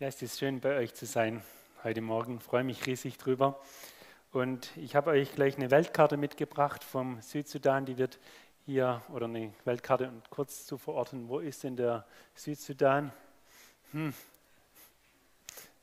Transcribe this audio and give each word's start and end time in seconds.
Ja, 0.00 0.08
es 0.08 0.20
ist 0.22 0.40
schön, 0.40 0.58
bei 0.58 0.76
euch 0.76 0.92
zu 0.92 1.06
sein 1.06 1.40
heute 1.84 2.00
Morgen. 2.00 2.38
Ich 2.38 2.42
freue 2.42 2.64
mich 2.64 2.84
riesig 2.84 3.16
drüber. 3.16 3.60
Und 4.32 4.76
ich 4.76 4.96
habe 4.96 5.10
euch 5.10 5.32
gleich 5.36 5.56
eine 5.56 5.70
Weltkarte 5.70 6.16
mitgebracht 6.16 6.82
vom 6.82 7.22
Südsudan. 7.22 7.86
Die 7.86 7.96
wird 7.96 8.18
hier, 8.66 9.02
oder 9.12 9.26
eine 9.26 9.52
Weltkarte, 9.64 10.08
um 10.08 10.20
kurz 10.30 10.66
zu 10.66 10.78
verorten, 10.78 11.28
wo 11.28 11.38
ist 11.38 11.62
denn 11.62 11.76
der 11.76 12.04
Südsudan? 12.34 13.12
Hm. 13.92 14.12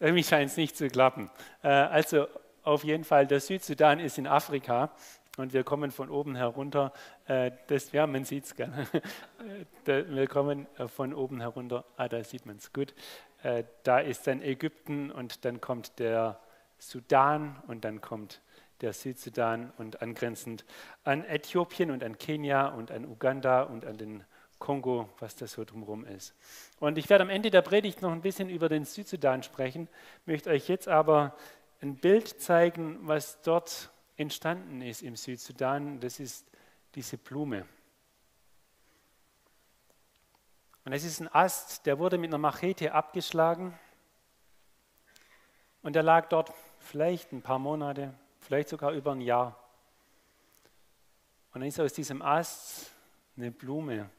Irgendwie 0.01 0.25
scheint 0.25 0.51
es 0.51 0.57
nicht 0.57 0.75
zu 0.75 0.89
klappen. 0.89 1.29
Äh, 1.63 1.69
also 1.69 2.27
auf 2.63 2.83
jeden 2.83 3.05
Fall, 3.05 3.27
der 3.27 3.39
Südsudan 3.39 4.01
ist 4.01 4.17
in 4.17 4.27
Afrika 4.27 4.91
und 5.37 5.53
wir 5.53 5.63
kommen 5.63 5.91
von 5.91 6.09
oben 6.09 6.35
herunter. 6.35 6.91
Äh, 7.27 7.51
das, 7.67 7.93
ja, 7.93 8.05
man 8.05 8.25
sieht 8.25 8.43
es 8.43 8.55
gerne. 8.55 8.85
Wir 9.85 10.27
kommen 10.27 10.67
äh, 10.77 10.87
von 10.87 11.13
oben 11.13 11.39
herunter. 11.39 11.85
Ah, 11.95 12.09
da 12.09 12.23
sieht 12.23 12.45
man 12.45 12.57
es 12.57 12.73
gut. 12.73 12.93
Äh, 13.43 13.63
da 13.83 13.99
ist 13.99 14.27
dann 14.27 14.41
Ägypten 14.41 15.11
und 15.11 15.45
dann 15.45 15.61
kommt 15.61 15.99
der 15.99 16.39
Sudan 16.77 17.61
und 17.67 17.85
dann 17.85 18.01
kommt 18.01 18.41
der 18.81 18.93
Südsudan 18.93 19.71
und 19.77 20.01
angrenzend 20.01 20.65
an 21.03 21.23
Äthiopien 21.23 21.91
und 21.91 22.03
an 22.03 22.17
Kenia 22.17 22.67
und 22.69 22.91
an 22.91 23.05
Uganda 23.05 23.63
und 23.63 23.85
an 23.85 23.97
den 23.97 24.23
Kongo, 24.57 25.09
was 25.19 25.35
das 25.35 25.53
so 25.53 25.63
drumherum 25.63 26.05
ist. 26.05 26.35
Und 26.79 26.97
ich 26.97 27.09
werde 27.09 27.23
am 27.23 27.29
Ende 27.29 27.49
der 27.49 27.61
Predigt 27.61 28.01
noch 28.01 28.11
ein 28.11 28.21
bisschen 28.21 28.49
über 28.49 28.69
den 28.69 28.85
Südsudan 28.85 29.43
sprechen, 29.43 29.87
möchte 30.25 30.49
euch 30.49 30.67
jetzt 30.67 30.87
aber 30.87 31.35
ein 31.81 31.95
Bild 31.95 32.39
zeigen, 32.41 32.99
was 33.01 33.41
dort 33.41 33.91
entstanden 34.17 34.81
ist 34.81 35.01
im 35.01 35.15
Südsudan. 35.15 35.99
Das 35.99 36.19
ist 36.19 36.45
diese 36.95 37.17
Blume. 37.17 37.65
Und 40.83 40.93
es 40.93 41.03
ist 41.03 41.19
ein 41.19 41.33
Ast, 41.33 41.85
der 41.85 41.99
wurde 41.99 42.17
mit 42.17 42.29
einer 42.29 42.39
Machete 42.39 42.93
abgeschlagen 42.93 43.77
und 45.83 45.93
der 45.93 46.03
lag 46.03 46.29
dort 46.29 46.51
vielleicht 46.79 47.31
ein 47.31 47.41
paar 47.41 47.59
Monate, 47.59 48.13
vielleicht 48.39 48.69
sogar 48.69 48.91
über 48.91 49.11
ein 49.11 49.21
Jahr. 49.21 49.57
Und 51.53 51.61
dann 51.61 51.67
ist 51.67 51.79
aus 51.79 51.93
diesem 51.93 52.21
Ast 52.21 52.91
eine 53.37 53.51
Blume, 53.51 54.09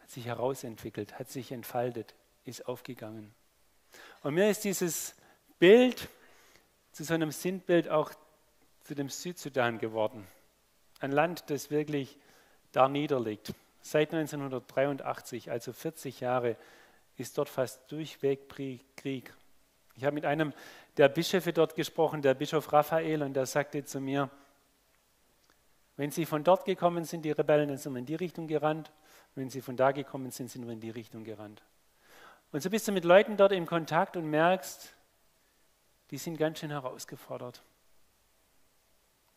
hat 0.00 0.10
sich 0.10 0.26
herausentwickelt, 0.26 1.18
hat 1.18 1.28
sich 1.28 1.52
entfaltet, 1.52 2.14
ist 2.44 2.66
aufgegangen. 2.66 3.34
Und 4.22 4.34
mir 4.34 4.50
ist 4.50 4.64
dieses 4.64 5.14
Bild 5.58 6.08
zu 6.92 7.04
so 7.04 7.14
einem 7.14 7.30
Sinnbild 7.30 7.88
auch 7.88 8.10
zu 8.82 8.94
dem 8.94 9.08
Südsudan 9.08 9.78
geworden. 9.78 10.26
Ein 11.00 11.12
Land, 11.12 11.50
das 11.50 11.70
wirklich 11.70 12.18
da 12.72 12.88
niederliegt. 12.88 13.52
Seit 13.86 14.12
1983, 14.12 15.48
also 15.48 15.72
40 15.72 16.18
Jahre, 16.18 16.56
ist 17.16 17.38
dort 17.38 17.48
fast 17.48 17.80
durchweg 17.92 18.48
Krieg. 18.96 19.32
Ich 19.94 20.04
habe 20.04 20.14
mit 20.14 20.24
einem 20.24 20.52
der 20.96 21.08
Bischöfe 21.08 21.52
dort 21.52 21.76
gesprochen, 21.76 22.20
der 22.20 22.34
Bischof 22.34 22.72
Raphael, 22.72 23.22
und 23.22 23.34
der 23.34 23.46
sagte 23.46 23.84
zu 23.84 24.00
mir, 24.00 24.28
wenn 25.96 26.10
sie 26.10 26.26
von 26.26 26.42
dort 26.42 26.64
gekommen 26.64 27.04
sind, 27.04 27.24
die 27.24 27.30
Rebellen, 27.30 27.68
dann 27.68 27.78
sind 27.78 27.92
wir 27.92 28.00
in 28.00 28.06
die 28.06 28.16
Richtung 28.16 28.48
gerannt. 28.48 28.90
Wenn 29.36 29.50
sie 29.50 29.60
von 29.60 29.76
da 29.76 29.92
gekommen 29.92 30.32
sind, 30.32 30.50
sind 30.50 30.66
wir 30.66 30.72
in 30.72 30.80
die 30.80 30.90
Richtung 30.90 31.22
gerannt. 31.22 31.62
Und 32.50 32.64
so 32.64 32.70
bist 32.70 32.88
du 32.88 32.92
mit 32.92 33.04
Leuten 33.04 33.36
dort 33.36 33.52
in 33.52 33.66
Kontakt 33.66 34.16
und 34.16 34.28
merkst, 34.28 34.94
die 36.10 36.18
sind 36.18 36.38
ganz 36.38 36.58
schön 36.58 36.70
herausgefordert. 36.70 37.62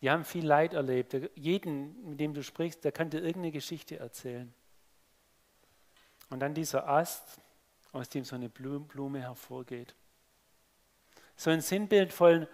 Die 0.01 0.09
haben 0.09 0.23
viel 0.23 0.45
Leid 0.45 0.73
erlebt. 0.73 1.15
Jeden, 1.35 2.09
mit 2.09 2.19
dem 2.19 2.33
du 2.33 2.43
sprichst, 2.43 2.83
der 2.83 2.91
kann 2.91 3.09
dir 3.09 3.19
irgendeine 3.19 3.51
Geschichte 3.51 3.99
erzählen. 3.99 4.53
Und 6.29 6.39
dann 6.39 6.53
dieser 6.53 6.87
Ast, 6.87 7.39
aus 7.91 8.07
dem 8.09 8.23
so 8.23 8.35
eine 8.35 8.49
Blume 8.49 9.19
hervorgeht. 9.19 9.95
So 11.35 11.49
ein 11.49 11.61
Sinnbild 11.61 12.13
von, 12.13 12.47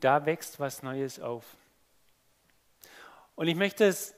da 0.00 0.24
wächst 0.26 0.60
was 0.60 0.82
Neues 0.82 1.18
auf. 1.18 1.56
Und 3.34 3.48
ich 3.48 3.56
möchte 3.56 3.84
es 3.84 4.14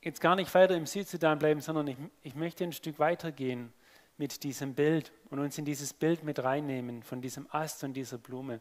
jetzt 0.00 0.20
gar 0.20 0.36
nicht 0.36 0.52
weiter 0.54 0.76
im 0.76 0.86
Südsudan 0.86 1.38
bleiben, 1.38 1.60
sondern 1.60 1.88
ich, 1.88 1.96
ich 2.22 2.34
möchte 2.34 2.64
ein 2.64 2.72
Stück 2.72 2.98
weitergehen 2.98 3.72
mit 4.18 4.44
diesem 4.44 4.74
Bild 4.74 5.12
und 5.30 5.40
uns 5.40 5.58
in 5.58 5.64
dieses 5.64 5.92
Bild 5.92 6.22
mit 6.22 6.42
reinnehmen, 6.42 7.02
von 7.02 7.20
diesem 7.20 7.46
Ast 7.50 7.84
und 7.84 7.94
dieser 7.94 8.18
Blume. 8.18 8.60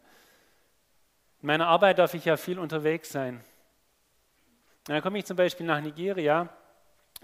In 1.41 1.47
meiner 1.47 1.67
Arbeit 1.67 1.99
darf 1.99 2.13
ich 2.13 2.25
ja 2.25 2.37
viel 2.37 2.59
unterwegs 2.59 3.11
sein. 3.11 3.43
Dann 4.85 5.01
komme 5.01 5.17
ich 5.17 5.25
zum 5.25 5.37
Beispiel 5.37 5.65
nach 5.65 5.81
Nigeria, 5.81 6.49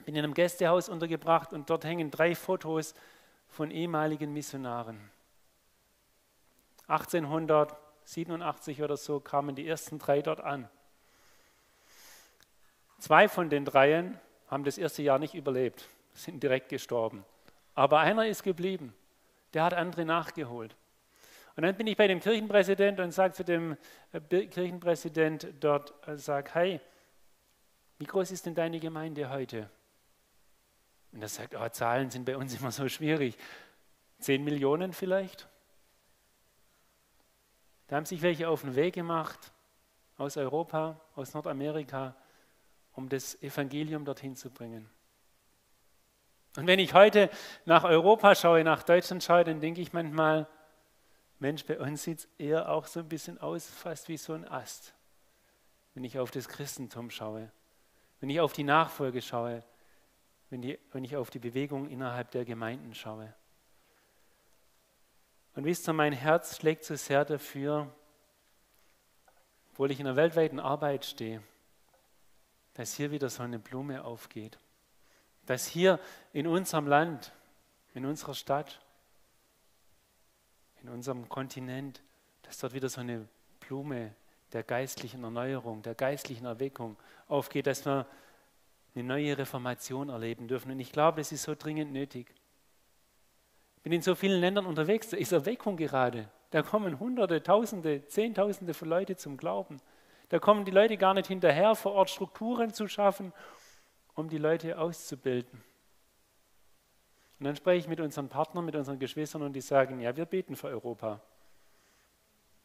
bin 0.06 0.16
in 0.16 0.24
einem 0.24 0.34
Gästehaus 0.34 0.90
untergebracht 0.90 1.54
und 1.54 1.70
dort 1.70 1.84
hängen 1.86 2.10
drei 2.10 2.36
Fotos 2.36 2.96
von 3.48 3.70
ehemaligen 3.72 4.34
Missionaren. 4.34 5.12
1887 6.88 8.82
oder 8.82 8.98
so 8.98 9.20
kamen 9.20 9.56
die 9.56 9.68
ersten 9.68 10.00
drei 10.00 10.22
dort 10.22 10.42
an. 10.42 10.70
Zwei 13.00 13.28
von 13.28 13.50
den 13.50 13.66
dreien 13.66 14.20
haben 14.48 14.64
das 14.64 14.78
erste 14.78 15.02
Jahr 15.02 15.18
nicht 15.18 15.34
überlebt, 15.34 15.88
sind 16.14 16.44
direkt 16.44 16.70
gestorben. 16.70 17.26
Aber 17.74 18.00
einer 18.00 18.28
ist 18.28 18.44
geblieben, 18.44 18.94
der 19.54 19.64
hat 19.64 19.74
andere 19.74 20.06
nachgeholt. 20.06 20.76
Und 21.56 21.64
dann 21.64 21.76
bin 21.76 21.88
ich 21.88 21.98
bei 21.98 22.08
dem 22.08 22.20
Kirchenpräsident 22.20 23.00
und 23.00 23.12
sage 23.12 23.34
zu 23.34 23.44
dem 23.44 23.78
äh, 24.14 24.46
Kirchenpräsident 24.48 25.48
dort, 25.60 25.94
äh, 26.08 26.18
sag, 26.18 26.54
hey, 26.56 26.80
wie 28.00 28.06
groß 28.06 28.32
ist 28.32 28.46
denn 28.46 28.56
deine 28.56 28.80
Gemeinde 28.80 29.30
heute? 29.30 29.70
Und 31.12 31.22
er 31.22 31.28
sagt, 31.28 31.56
oh, 31.56 31.70
Zahlen 31.70 32.10
sind 32.10 32.26
bei 32.26 32.38
uns 32.38 32.58
immer 32.58 32.72
so 32.72 32.88
schwierig. 32.88 33.38
Zehn 34.20 34.44
Millionen 34.44 34.94
vielleicht? 34.94 35.48
Da 37.88 37.98
haben 37.98 38.06
sich 38.06 38.22
welche 38.22 38.48
auf 38.48 38.62
den 38.62 38.76
Weg 38.76 38.96
gemacht 38.96 39.52
aus 40.18 40.38
Europa, 40.38 41.00
aus 41.16 41.34
Nordamerika, 41.34 42.16
um 42.94 43.10
das 43.10 43.42
Evangelium 43.42 44.06
dorthin 44.06 44.36
zu 44.36 44.50
bringen. 44.50 44.90
Und 46.56 46.68
wenn 46.68 46.80
ich 46.80 46.94
heute 46.94 47.30
nach 47.66 47.84
Europa 47.84 48.36
schaue, 48.36 48.64
nach 48.64 48.84
Deutschland 48.84 49.24
schaue, 49.24 49.44
dann 49.44 49.60
denke 49.60 49.82
ich 49.82 49.94
manchmal, 49.94 50.48
Mensch, 51.42 51.66
bei 51.66 51.80
uns 51.80 52.04
sieht 52.04 52.20
es 52.20 52.28
eher 52.38 52.70
auch 52.70 52.86
so 52.86 53.00
ein 53.00 53.10
bisschen 53.10 53.40
aus, 53.40 53.68
fast 53.68 54.08
wie 54.10 54.18
so 54.18 54.34
ein 54.34 54.48
Ast, 54.48 54.94
wenn 55.96 56.04
ich 56.04 56.20
auf 56.20 56.30
das 56.30 56.48
Christentum 56.48 57.10
schaue, 57.10 57.52
wenn 58.20 58.30
ich 58.30 58.40
auf 58.40 58.54
die 58.54 58.64
Nachfolge 58.64 59.24
schaue, 59.24 59.64
wenn, 60.52 60.62
die, 60.62 60.78
wenn 60.92 61.04
ich 61.04 61.16
auf 61.16 61.32
die 61.32 61.40
Bewegung 61.40 61.90
innerhalb 61.90 62.30
der 62.30 62.46
Gemeinden 62.46 62.94
schaue. 62.94 63.34
Und 65.56 65.66
wisst 65.66 65.90
ihr, 65.90 65.94
mein 65.94 66.14
Herz 66.14 66.58
schlägt 66.58 66.86
so 66.86 66.96
sehr 66.96 67.26
dafür, 67.26 67.92
obwohl 69.72 69.90
ich 69.90 70.00
in 70.00 70.06
der 70.06 70.16
weltweiten 70.16 70.60
Arbeit 70.60 71.06
stehe, 71.06 71.42
dass 72.76 72.94
hier 72.94 73.10
wieder 73.10 73.32
so 73.32 73.42
eine 73.42 73.58
Blume 73.58 74.04
aufgeht. 74.04 74.60
Dass 75.48 75.66
hier 75.66 76.00
in 76.34 76.46
unserem 76.46 76.86
Land, 76.86 77.34
in 77.96 78.06
unserer 78.06 78.36
Stadt, 78.36 78.80
in 80.84 80.90
unserem 80.90 81.30
Kontinent, 81.30 82.02
dass 82.44 82.58
dort 82.58 82.74
wieder 82.74 82.90
so 82.90 83.02
eine 83.02 83.28
Blume 83.60 84.14
der 84.54 84.64
geistlichen 84.64 85.24
Erneuerung, 85.24 85.82
der 85.82 85.96
geistlichen 85.96 86.46
Erweckung 86.46 86.98
aufgeht, 87.28 87.68
dass 87.68 87.86
wir 87.86 88.06
eine 88.96 89.04
neue 89.04 89.38
Reformation 89.38 90.10
erleben 90.10 90.48
dürfen. 90.48 90.72
Und 90.72 90.80
ich 90.80 90.92
glaube, 90.92 91.22
das 91.22 91.32
ist 91.32 91.44
so 91.44 91.56
dringend 91.56 91.94
nötig. 91.94 92.34
Ich 93.78 93.84
bin 93.84 93.94
in 93.94 94.02
so 94.02 94.16
vielen 94.16 94.42
Ländern 94.42 94.66
unterwegs, 94.66 95.10
da 95.10 95.18
ist 95.18 95.32
Erweckung 95.32 95.78
gerade. 95.78 96.30
Da 96.52 96.62
kommen 96.62 97.00
Hunderte, 97.00 97.42
Tausende, 97.42 98.06
Zehntausende 98.08 98.74
von 98.74 98.90
Leuten 98.90 99.18
zum 99.18 99.38
Glauben. 99.38 99.82
Da 100.30 100.40
kommen 100.40 100.66
die 100.66 100.72
Leute 100.72 100.98
gar 100.98 101.14
nicht 101.14 101.28
hinterher, 101.28 101.76
vor 101.76 101.94
Ort 101.94 102.10
Strukturen 102.10 102.74
zu 102.74 102.88
schaffen, 102.88 103.34
um 104.14 104.30
die 104.30 104.38
Leute 104.38 104.78
auszubilden. 104.78 105.64
Und 107.42 107.46
dann 107.46 107.56
spreche 107.56 107.80
ich 107.80 107.88
mit 107.88 108.00
unseren 108.00 108.30
Partnern, 108.30 108.66
mit 108.66 108.76
unseren 108.76 109.00
Geschwistern 109.00 109.42
und 109.42 109.54
die 109.54 109.62
sagen, 109.62 110.00
ja, 110.00 110.16
wir 110.16 110.26
beten 110.26 110.56
für 110.56 110.68
Europa. 110.68 111.20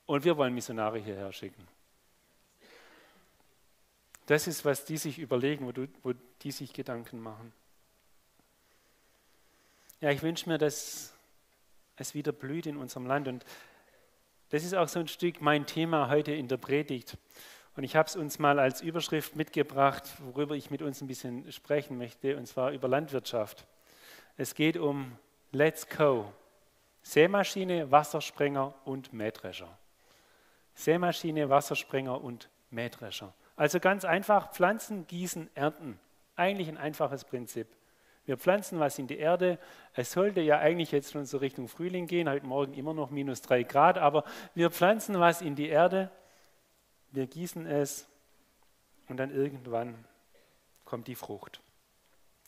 Und 0.05 0.23
wir 0.23 0.37
wollen 0.37 0.53
Missionare 0.53 0.99
hierher 0.99 1.33
schicken. 1.33 1.67
Das 4.27 4.47
ist, 4.47 4.67
was 4.67 4.85
die 4.85 4.99
sich 4.99 5.19
überlegen, 5.19 5.65
wo, 5.65 5.73
du, 5.73 5.89
wo 6.03 6.13
die 6.43 6.51
sich 6.51 6.75
Gedanken 6.75 7.21
machen. 7.21 7.55
Ja, 10.03 10.11
ich 10.11 10.23
wünsche 10.23 10.47
mir, 10.47 10.59
dass 10.59 11.15
es 11.97 12.13
wieder 12.13 12.33
blüht 12.33 12.67
in 12.67 12.77
unserem 12.77 13.07
Land. 13.07 13.29
Und 13.29 13.47
das 14.51 14.63
ist 14.63 14.75
auch 14.75 14.89
so 14.89 14.99
ein 14.99 15.09
Stück 15.09 15.41
mein 15.41 15.65
Thema 15.65 16.11
heute 16.11 16.33
in 16.33 16.49
der 16.49 16.59
Predigt. 16.59 17.17
Und 17.77 17.85
ich 17.85 17.97
habe 17.97 18.11
es 18.11 18.15
uns 18.15 18.39
mal 18.39 18.59
als 18.59 18.83
Überschrift 18.83 19.37
mitgebracht, 19.37 20.03
worüber 20.19 20.55
ich 20.55 20.71
mit 20.71 20.83
uns 20.83 21.01
ein 21.01 21.07
bisschen 21.07 21.51
sprechen 21.51 21.97
möchte, 21.97 22.37
und 22.37 22.45
zwar 22.45 22.73
über 22.73 22.89
Landwirtschaft. 22.89 23.67
Es 24.37 24.55
geht 24.55 24.77
um 24.77 25.17
Let's 25.53 25.89
Go. 25.89 26.33
Sämaschine, 27.03 27.91
Wassersprenger 27.91 28.75
und 28.85 29.13
Mähdrescher. 29.13 29.79
Sämaschine, 30.75 31.49
Wassersprenger 31.49 32.23
und 32.23 32.51
Mähdrescher. 32.71 33.33
Also 33.57 33.81
ganz 33.81 34.05
einfach, 34.05 34.53
Pflanzen, 34.53 35.07
Gießen, 35.07 35.49
Ernten. 35.55 35.99
Eigentlich 36.35 36.69
ein 36.69 36.77
einfaches 36.77 37.25
Prinzip. 37.25 37.69
Wir 38.27 38.37
pflanzen 38.37 38.81
was 38.81 38.99
in 38.99 39.07
die 39.07 39.19
Erde. 39.19 39.59
Es 39.95 40.13
sollte 40.13 40.41
ja 40.41 40.59
eigentlich 40.59 40.91
jetzt 40.93 41.13
schon 41.13 41.25
so 41.25 41.39
Richtung 41.39 41.69
Frühling 41.69 42.07
gehen, 42.07 42.29
heute 42.29 42.45
Morgen 42.45 42.75
immer 42.75 42.93
noch 42.93 43.11
minus 43.11 43.41
drei 43.41 43.63
Grad, 43.63 43.97
aber 43.99 44.25
wir 44.55 44.71
pflanzen 44.71 45.19
was 45.21 45.41
in 45.41 45.55
die 45.55 45.69
Erde, 45.69 46.11
wir 47.13 47.27
gießen 47.27 47.67
es 47.67 48.09
und 49.09 49.17
dann 49.17 49.31
irgendwann 49.31 50.05
kommt 50.85 51.07
die 51.07 51.15
Frucht. 51.15 51.61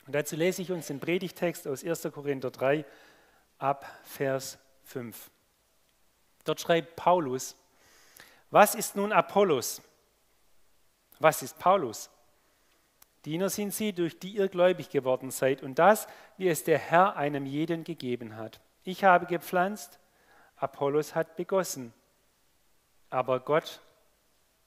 Und 0.09 0.15
dazu 0.15 0.37
lese 0.37 0.63
ich 0.63 0.73
uns 0.73 0.87
den 0.87 1.01
Predigtext 1.01 1.69
aus 1.69 1.85
1. 1.85 2.09
Korinther 2.15 2.51
3 2.51 2.87
ab 3.59 3.85
Vers 4.05 4.57
5. 4.85 5.31
Dort 6.45 6.63
schreibt 6.63 6.97
Paulus, 6.97 7.55
was 8.51 8.75
ist 8.75 8.97
nun 8.97 9.13
Apollos? 9.13 9.83
Was 11.19 11.43
ist 11.43 11.59
Paulus? 11.59 12.09
Diener 13.27 13.51
sind 13.51 13.75
sie, 13.75 13.93
durch 13.93 14.19
die 14.19 14.37
ihr 14.37 14.49
gläubig 14.49 14.89
geworden 14.89 15.31
seid, 15.31 15.63
und 15.63 15.79
das, 15.79 16.07
wie 16.39 16.49
es 16.49 16.65
der 16.65 16.79
Herr 16.79 17.17
einem 17.17 17.45
jeden 17.45 17.85
gegeben 17.85 18.37
hat. 18.37 18.63
Ich 18.85 19.05
habe 19.05 19.27
gepflanzt, 19.27 19.99
Apollos 20.57 21.15
hat 21.15 21.37
begossen, 21.37 21.93
aber 23.11 23.41
Gott 23.41 23.83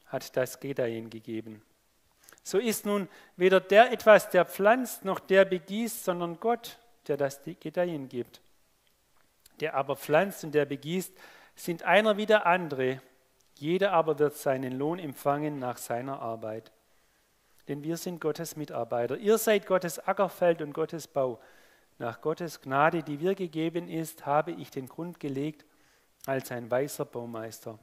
hat 0.06 0.38
das 0.38 0.60
Gedeihen 0.60 1.10
gegeben. 1.10 1.64
So 2.44 2.58
ist 2.58 2.86
nun 2.86 3.08
weder 3.38 3.60
der 3.60 3.92
etwas, 3.92 4.30
der 4.30 4.46
pflanzt, 4.46 5.06
noch 5.06 5.20
der 5.20 5.46
begießt, 5.46 6.04
sondern 6.04 6.40
Gott, 6.40 6.80
der 7.08 7.18
das 7.18 7.42
Gedeihen 7.44 8.10
gibt. 8.10 8.42
Der 9.60 9.76
aber 9.76 9.96
pflanzt 9.96 10.44
und 10.44 10.54
der 10.54 10.66
begießt, 10.66 11.14
sind 11.56 11.84
einer 11.84 12.18
wie 12.18 12.26
der 12.26 12.46
andere. 12.46 13.02
Jeder 13.56 13.94
aber 13.94 14.18
wird 14.18 14.36
seinen 14.36 14.74
Lohn 14.74 14.98
empfangen 14.98 15.60
nach 15.60 15.78
seiner 15.78 16.20
Arbeit. 16.20 16.72
Denn 17.68 17.84
wir 17.84 17.98
sind 17.98 18.20
Gottes 18.20 18.56
Mitarbeiter. 18.56 19.18
Ihr 19.18 19.38
seid 19.38 19.68
Gottes 19.68 20.00
Ackerfeld 20.00 20.62
und 20.62 20.74
Gottes 20.74 21.08
Bau. 21.08 21.40
Nach 22.00 22.20
Gottes 22.22 22.62
Gnade, 22.62 23.04
die 23.04 23.20
wir 23.20 23.36
gegeben 23.36 23.88
ist, 23.88 24.26
habe 24.26 24.52
ich 24.52 24.72
den 24.72 24.88
Grund 24.88 25.20
gelegt 25.20 25.66
als 26.26 26.52
ein 26.52 26.70
weißer 26.72 27.06
Baumeister. 27.06 27.78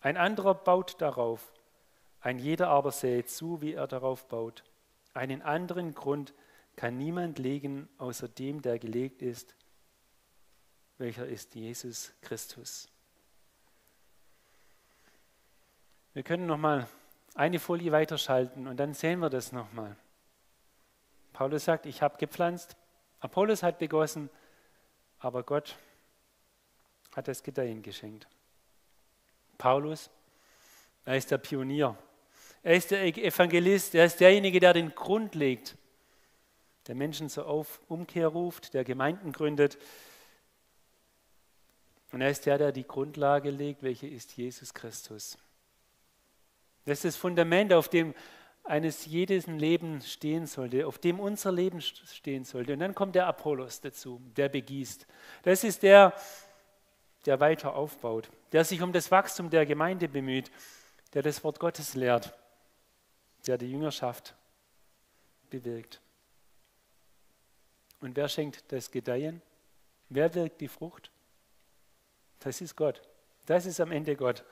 Ein 0.00 0.16
anderer 0.16 0.54
baut 0.54 1.00
darauf. 1.00 1.52
Ein 2.20 2.38
jeder 2.38 2.68
aber 2.68 2.92
säet 2.92 3.30
zu, 3.30 3.60
wie 3.60 3.74
er 3.74 3.86
darauf 3.86 4.26
baut. 4.28 4.64
Einen 5.14 5.42
anderen 5.42 5.94
Grund 5.94 6.34
kann 6.76 6.96
niemand 6.96 7.38
legen, 7.38 7.88
außer 7.98 8.28
dem, 8.28 8.62
der 8.62 8.78
gelegt 8.78 9.22
ist, 9.22 9.54
welcher 10.98 11.26
ist 11.26 11.54
Jesus 11.54 12.12
Christus. 12.20 12.88
Wir 16.12 16.22
können 16.22 16.46
noch 16.46 16.58
mal 16.58 16.88
eine 17.34 17.60
Folie 17.60 17.92
weiterschalten 17.92 18.66
und 18.66 18.78
dann 18.78 18.94
sehen 18.94 19.20
wir 19.20 19.30
das 19.30 19.52
nochmal. 19.52 19.96
Paulus 21.32 21.64
sagt, 21.64 21.86
ich 21.86 22.02
habe 22.02 22.18
gepflanzt, 22.18 22.76
Apollos 23.20 23.62
hat 23.62 23.78
begossen, 23.78 24.28
aber 25.20 25.44
Gott 25.44 25.76
hat 27.14 27.28
das 27.28 27.42
Gedeihen 27.42 27.82
geschenkt. 27.82 28.26
Paulus, 29.56 30.10
er 31.04 31.16
ist 31.16 31.30
der 31.30 31.38
Pionier, 31.38 31.96
er 32.68 32.74
ist 32.74 32.90
der 32.90 33.02
Evangelist, 33.02 33.94
er 33.94 34.04
ist 34.04 34.20
derjenige, 34.20 34.60
der 34.60 34.74
den 34.74 34.94
Grund 34.94 35.34
legt, 35.34 35.74
der 36.86 36.94
Menschen 36.94 37.30
zur 37.30 37.66
Umkehr 37.88 38.28
ruft, 38.28 38.74
der 38.74 38.84
Gemeinden 38.84 39.32
gründet. 39.32 39.78
Und 42.12 42.20
er 42.20 42.28
ist 42.28 42.44
der, 42.44 42.58
der 42.58 42.72
die 42.72 42.86
Grundlage 42.86 43.48
legt, 43.48 43.82
welche 43.82 44.06
ist 44.06 44.36
Jesus 44.36 44.74
Christus. 44.74 45.38
Das 46.84 46.98
ist 46.98 47.04
das 47.06 47.16
Fundament, 47.16 47.72
auf 47.72 47.88
dem 47.88 48.14
eines 48.64 49.06
jedes 49.06 49.46
Leben 49.46 50.02
stehen 50.02 50.44
sollte, 50.46 50.86
auf 50.86 50.98
dem 50.98 51.20
unser 51.20 51.50
Leben 51.50 51.80
stehen 51.80 52.44
sollte. 52.44 52.74
Und 52.74 52.80
dann 52.80 52.94
kommt 52.94 53.14
der 53.14 53.28
Apollos 53.28 53.80
dazu, 53.80 54.20
der 54.36 54.50
begießt. 54.50 55.06
Das 55.42 55.64
ist 55.64 55.82
der, 55.82 56.12
der 57.24 57.40
weiter 57.40 57.74
aufbaut, 57.74 58.28
der 58.52 58.62
sich 58.64 58.82
um 58.82 58.92
das 58.92 59.10
Wachstum 59.10 59.48
der 59.48 59.64
Gemeinde 59.64 60.06
bemüht, 60.06 60.50
der 61.14 61.22
das 61.22 61.42
Wort 61.42 61.60
Gottes 61.60 61.94
lehrt, 61.94 62.34
der 63.46 63.58
die 63.58 63.70
Jüngerschaft 63.70 64.34
bewirkt. 65.50 66.00
Und 68.00 68.16
wer 68.16 68.28
schenkt 68.28 68.70
das 68.72 68.90
Gedeihen? 68.90 69.42
Wer 70.08 70.34
wirkt 70.34 70.60
die 70.60 70.68
Frucht? 70.68 71.10
Das 72.40 72.60
ist 72.60 72.76
Gott. 72.76 73.02
Das 73.46 73.66
ist 73.66 73.80
am 73.80 73.92
Ende 73.92 74.14
Gott. 74.14 74.44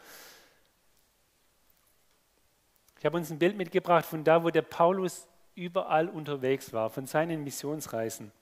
Ich 2.99 3.05
habe 3.05 3.17
uns 3.17 3.31
ein 3.31 3.39
Bild 3.39 3.57
mitgebracht 3.57 4.05
von 4.05 4.25
da, 4.25 4.43
wo 4.43 4.51
der 4.51 4.63
Paulus 4.63 5.29
überall 5.55 6.09
unterwegs 6.09 6.73
war, 6.73 6.91
von 6.91 7.07
seinen 7.07 7.45
Missionsreisen. 7.45 8.33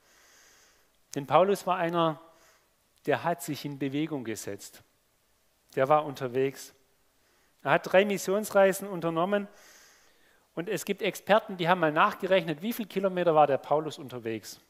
Denn 1.15 1.27
Paulus 1.27 1.67
war 1.67 1.77
einer, 1.77 2.21
der 3.07 3.23
hat 3.25 3.43
sich 3.43 3.65
in 3.65 3.79
Bewegung 3.79 4.25
gesetzt. 4.25 4.83
Der 5.77 5.89
war 5.89 6.05
unterwegs. 6.05 6.73
Er 7.63 7.73
hat 7.73 7.93
drei 7.93 8.05
Missionsreisen 8.05 8.89
unternommen 8.89 9.49
und 10.55 10.69
es 10.69 10.85
gibt 10.85 11.03
Experten, 11.03 11.57
die 11.57 11.69
haben 11.69 11.81
mal 11.81 11.93
nachgerechnet, 11.93 12.63
wie 12.63 12.73
viele 12.73 12.89
Kilometer 12.89 13.35
war 13.35 13.47
der 13.47 13.59
Paulus 13.59 13.99
unterwegs. 13.99 14.61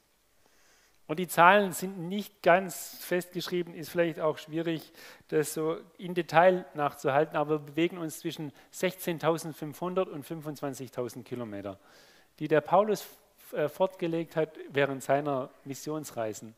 Und 1.07 1.19
die 1.19 1.27
Zahlen 1.27 1.71
sind 1.71 1.99
nicht 1.99 2.41
ganz 2.41 2.97
festgeschrieben, 3.01 3.75
ist 3.75 3.89
vielleicht 3.89 4.19
auch 4.19 4.39
schwierig, 4.39 4.91
das 5.27 5.53
so 5.53 5.77
in 5.99 6.15
Detail 6.15 6.65
nachzuhalten, 6.73 7.37
aber 7.37 7.59
wir 7.59 7.59
bewegen 7.59 7.99
uns 7.99 8.19
zwischen 8.19 8.51
16.500 8.73 10.09
und 10.09 10.25
25.000 10.25 11.23
Kilometer, 11.23 11.79
die 12.39 12.47
der 12.47 12.61
Paulus 12.61 13.05
äh, 13.51 13.69
fortgelegt 13.69 14.35
hat 14.35 14.57
während 14.69 15.03
seiner 15.03 15.51
Missionsreisen. 15.63 16.55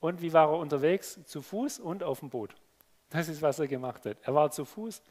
Und 0.00 0.20
wie 0.20 0.34
war 0.34 0.50
er 0.50 0.58
unterwegs? 0.58 1.18
Zu 1.24 1.40
Fuß 1.40 1.78
und 1.78 2.02
auf 2.02 2.20
dem 2.20 2.28
Boot. 2.28 2.54
Das 3.08 3.28
ist, 3.28 3.40
was 3.40 3.58
er 3.58 3.68
gemacht 3.68 4.04
hat. 4.04 4.18
Er 4.22 4.34
war 4.34 4.50
zu 4.50 4.66
Fuß 4.66 5.02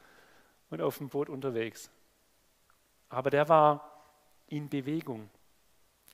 und 0.70 0.80
auf 0.80 0.98
dem 0.98 1.08
Boot 1.08 1.28
unterwegs. 1.28 1.90
Aber 3.08 3.30
der 3.30 3.48
war 3.48 4.04
in 4.48 4.68
Bewegung. 4.68 5.30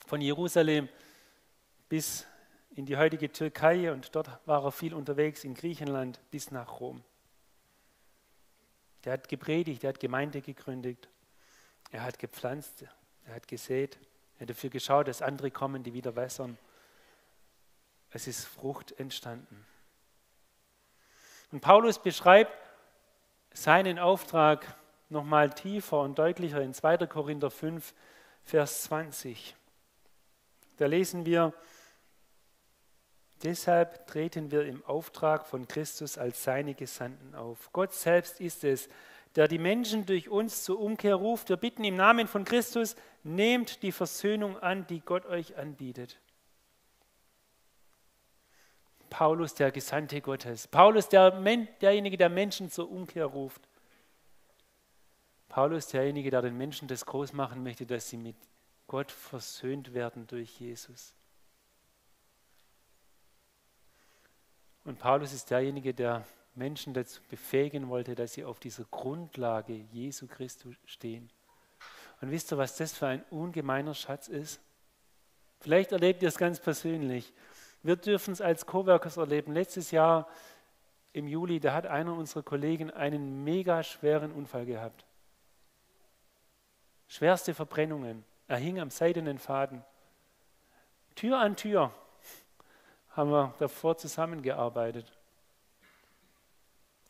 Von 0.06 0.20
Jerusalem 0.20 0.88
bis 1.88 2.26
in 2.74 2.86
die 2.86 2.96
heutige 2.96 3.30
Türkei 3.30 3.92
und 3.92 4.14
dort 4.14 4.30
war 4.46 4.64
er 4.64 4.72
viel 4.72 4.94
unterwegs 4.94 5.44
in 5.44 5.54
Griechenland 5.54 6.20
bis 6.30 6.50
nach 6.50 6.80
Rom. 6.80 7.02
Der 9.04 9.14
hat 9.14 9.28
gepredigt, 9.28 9.84
er 9.84 9.88
hat 9.88 10.00
Gemeinde 10.00 10.40
gegründet, 10.40 11.08
er 11.90 12.02
hat 12.02 12.18
gepflanzt, 12.18 12.84
er 13.26 13.34
hat 13.34 13.48
gesät, 13.48 13.98
er 14.36 14.42
hat 14.42 14.50
dafür 14.50 14.70
geschaut, 14.70 15.08
dass 15.08 15.22
andere 15.22 15.50
kommen, 15.50 15.82
die 15.82 15.92
wieder 15.92 16.16
wässern. 16.16 16.56
Es 18.10 18.26
ist 18.26 18.44
Frucht 18.44 18.92
entstanden. 18.92 19.66
Und 21.50 21.60
Paulus 21.60 21.98
beschreibt 21.98 22.52
seinen 23.52 23.98
Auftrag 23.98 24.76
nochmal 25.12 25.50
tiefer 25.50 26.00
und 26.00 26.18
deutlicher 26.18 26.60
in 26.60 26.74
2. 26.74 27.06
Korinther 27.06 27.50
5, 27.50 27.94
Vers 28.44 28.82
20. 28.84 29.54
Da 30.78 30.86
lesen 30.86 31.26
wir, 31.26 31.52
Deshalb 33.42 34.06
treten 34.06 34.52
wir 34.52 34.64
im 34.66 34.84
Auftrag 34.84 35.46
von 35.46 35.66
Christus 35.66 36.16
als 36.16 36.44
seine 36.44 36.74
Gesandten 36.74 37.34
auf. 37.34 37.70
Gott 37.72 37.92
selbst 37.92 38.40
ist 38.40 38.62
es, 38.62 38.88
der 39.34 39.48
die 39.48 39.58
Menschen 39.58 40.06
durch 40.06 40.28
uns 40.28 40.62
zur 40.62 40.78
Umkehr 40.78 41.16
ruft. 41.16 41.48
Wir 41.48 41.56
bitten 41.56 41.82
im 41.82 41.96
Namen 41.96 42.28
von 42.28 42.44
Christus, 42.44 42.94
nehmt 43.24 43.82
die 43.82 43.90
Versöhnung 43.90 44.58
an, 44.58 44.86
die 44.86 45.00
Gott 45.00 45.26
euch 45.26 45.56
anbietet. 45.56 46.20
Paulus, 49.10 49.54
der 49.54 49.72
Gesandte 49.72 50.20
Gottes. 50.20 50.68
Paulus, 50.68 51.08
der, 51.08 51.32
derjenige, 51.80 52.16
der 52.16 52.28
Menschen 52.28 52.70
zur 52.70 52.90
Umkehr 52.90 53.26
ruft. 53.26 53.68
Paulus, 55.52 55.88
derjenige, 55.88 56.30
der 56.30 56.40
den 56.40 56.56
Menschen 56.56 56.88
das 56.88 57.04
groß 57.04 57.34
machen 57.34 57.62
möchte, 57.62 57.84
dass 57.84 58.08
sie 58.08 58.16
mit 58.16 58.36
Gott 58.86 59.12
versöhnt 59.12 59.92
werden 59.92 60.26
durch 60.26 60.58
Jesus. 60.58 61.14
Und 64.84 64.98
Paulus 64.98 65.34
ist 65.34 65.50
derjenige, 65.50 65.92
der 65.92 66.24
Menschen 66.54 66.94
dazu 66.94 67.20
befähigen 67.28 67.90
wollte, 67.90 68.14
dass 68.14 68.32
sie 68.32 68.44
auf 68.44 68.60
dieser 68.60 68.84
Grundlage 68.84 69.74
Jesu 69.74 70.26
Christus 70.26 70.74
stehen. 70.86 71.28
Und 72.22 72.30
wisst 72.30 72.50
ihr, 72.50 72.56
was 72.56 72.78
das 72.78 72.94
für 72.94 73.08
ein 73.08 73.22
ungemeiner 73.28 73.92
Schatz 73.92 74.28
ist? 74.28 74.58
Vielleicht 75.60 75.92
erlebt 75.92 76.22
ihr 76.22 76.28
es 76.28 76.38
ganz 76.38 76.60
persönlich. 76.60 77.30
Wir 77.82 77.96
dürfen 77.96 78.32
es 78.32 78.40
als 78.40 78.64
Coworkers 78.64 79.18
erleben. 79.18 79.52
Letztes 79.52 79.90
Jahr 79.90 80.30
im 81.12 81.28
Juli, 81.28 81.60
da 81.60 81.74
hat 81.74 81.84
einer 81.84 82.14
unserer 82.14 82.42
Kollegen 82.42 82.90
einen 82.90 83.44
mega 83.44 83.82
schweren 83.82 84.32
Unfall 84.32 84.64
gehabt. 84.64 85.04
Schwerste 87.12 87.52
Verbrennungen. 87.52 88.24
Er 88.48 88.56
hing 88.56 88.80
am 88.80 88.88
seidenen 88.88 89.38
Faden. 89.38 89.84
Tür 91.14 91.40
an 91.40 91.56
Tür 91.56 91.92
haben 93.10 93.30
wir 93.30 93.54
davor 93.58 93.98
zusammengearbeitet. 93.98 95.12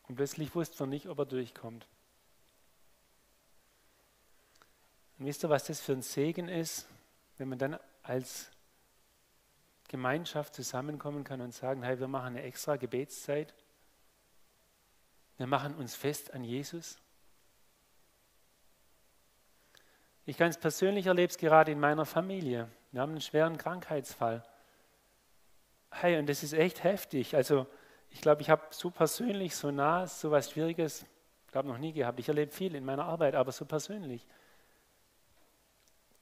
Und 0.09 0.15
plötzlich 0.15 0.53
wussten 0.55 0.79
wir 0.79 0.87
nicht, 0.87 1.07
ob 1.07 1.19
er 1.19 1.25
durchkommt. 1.25 1.87
Und 5.19 5.25
wisst 5.25 5.45
ihr, 5.45 5.49
was 5.49 5.67
das 5.67 5.79
für 5.79 5.93
ein 5.93 6.01
Segen 6.01 6.49
ist, 6.49 6.85
wenn 7.37 7.47
man 7.47 7.57
dann 7.57 7.79
als 8.01 8.51
Gemeinschaft 9.87 10.53
zusammenkommen 10.53 11.23
kann 11.23 11.39
und 11.39 11.53
sagen, 11.53 11.81
hey, 11.81 11.97
wir 11.97 12.09
machen 12.09 12.35
eine 12.35 12.41
extra 12.43 12.75
Gebetszeit. 12.75 13.53
Wir 15.37 15.47
machen 15.47 15.75
uns 15.75 15.95
fest 15.95 16.33
an 16.33 16.43
Jesus. 16.43 16.97
Ich 20.25 20.37
ganz 20.37 20.57
persönlich 20.57 21.07
erlebe 21.07 21.29
es 21.29 21.37
gerade 21.37 21.71
in 21.71 21.79
meiner 21.79 22.05
Familie. 22.05 22.69
Wir 22.91 23.01
haben 23.01 23.11
einen 23.11 23.21
schweren 23.21 23.57
Krankheitsfall. 23.57 24.43
Hey, 25.91 26.17
und 26.17 26.27
das 26.27 26.43
ist 26.43 26.53
echt 26.53 26.83
heftig. 26.83 27.35
Also 27.35 27.67
ich 28.09 28.21
glaube, 28.21 28.41
ich 28.41 28.49
habe 28.49 28.63
so 28.71 28.89
persönlich, 28.89 29.55
so 29.55 29.71
nah, 29.71 30.07
so 30.07 30.31
was 30.31 30.51
Schwieriges, 30.51 31.05
glaube 31.53 31.69
noch 31.69 31.77
nie 31.77 31.93
gehabt. 31.93 32.19
Ich 32.19 32.27
erlebe 32.27 32.51
viel 32.51 32.75
in 32.75 32.83
meiner 32.83 33.05
Arbeit, 33.05 33.35
aber 33.35 33.51
so 33.51 33.63
persönlich. 33.63 34.27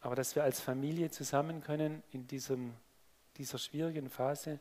Aber 0.02 0.16
dass 0.16 0.36
wir 0.36 0.44
als 0.44 0.60
Familie 0.60 1.10
zusammen 1.10 1.62
können 1.62 2.04
in 2.12 2.28
diesem, 2.28 2.76
dieser 3.38 3.58
schwierigen 3.58 4.10
Phase, 4.10 4.60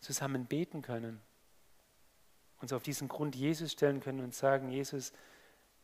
zusammen 0.00 0.44
beten 0.44 0.82
können, 0.82 1.20
uns 2.60 2.72
auf 2.72 2.82
diesen 2.82 3.08
Grund 3.08 3.34
Jesus 3.34 3.72
stellen 3.72 4.00
können 4.00 4.20
und 4.20 4.34
sagen, 4.34 4.70
Jesus, 4.70 5.12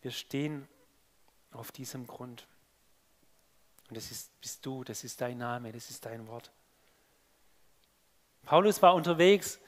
wir 0.02 0.10
stehen 0.10 0.68
auf 1.50 1.72
diesem 1.72 2.06
Grund. 2.06 2.46
Und 3.92 3.96
das 3.96 4.10
ist, 4.10 4.40
bist 4.40 4.64
du, 4.64 4.84
das 4.84 5.04
ist 5.04 5.20
dein 5.20 5.36
Name, 5.36 5.70
das 5.70 5.90
ist 5.90 6.06
dein 6.06 6.26
Wort. 6.26 6.50
Paulus 8.42 8.80
war 8.80 8.94
unterwegs, 8.94 9.58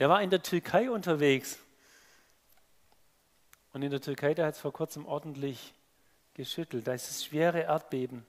der 0.00 0.08
war 0.08 0.20
in 0.22 0.30
der 0.30 0.42
Türkei 0.42 0.90
unterwegs. 0.90 1.60
Und 3.72 3.82
in 3.82 3.92
der 3.92 4.00
Türkei, 4.00 4.34
da 4.34 4.46
hat 4.46 4.54
es 4.54 4.60
vor 4.60 4.72
kurzem 4.72 5.06
ordentlich 5.06 5.72
geschüttelt. 6.34 6.88
Da 6.88 6.94
ist 6.94 7.08
es 7.08 7.24
schwere 7.26 7.60
Erdbeben. 7.60 8.26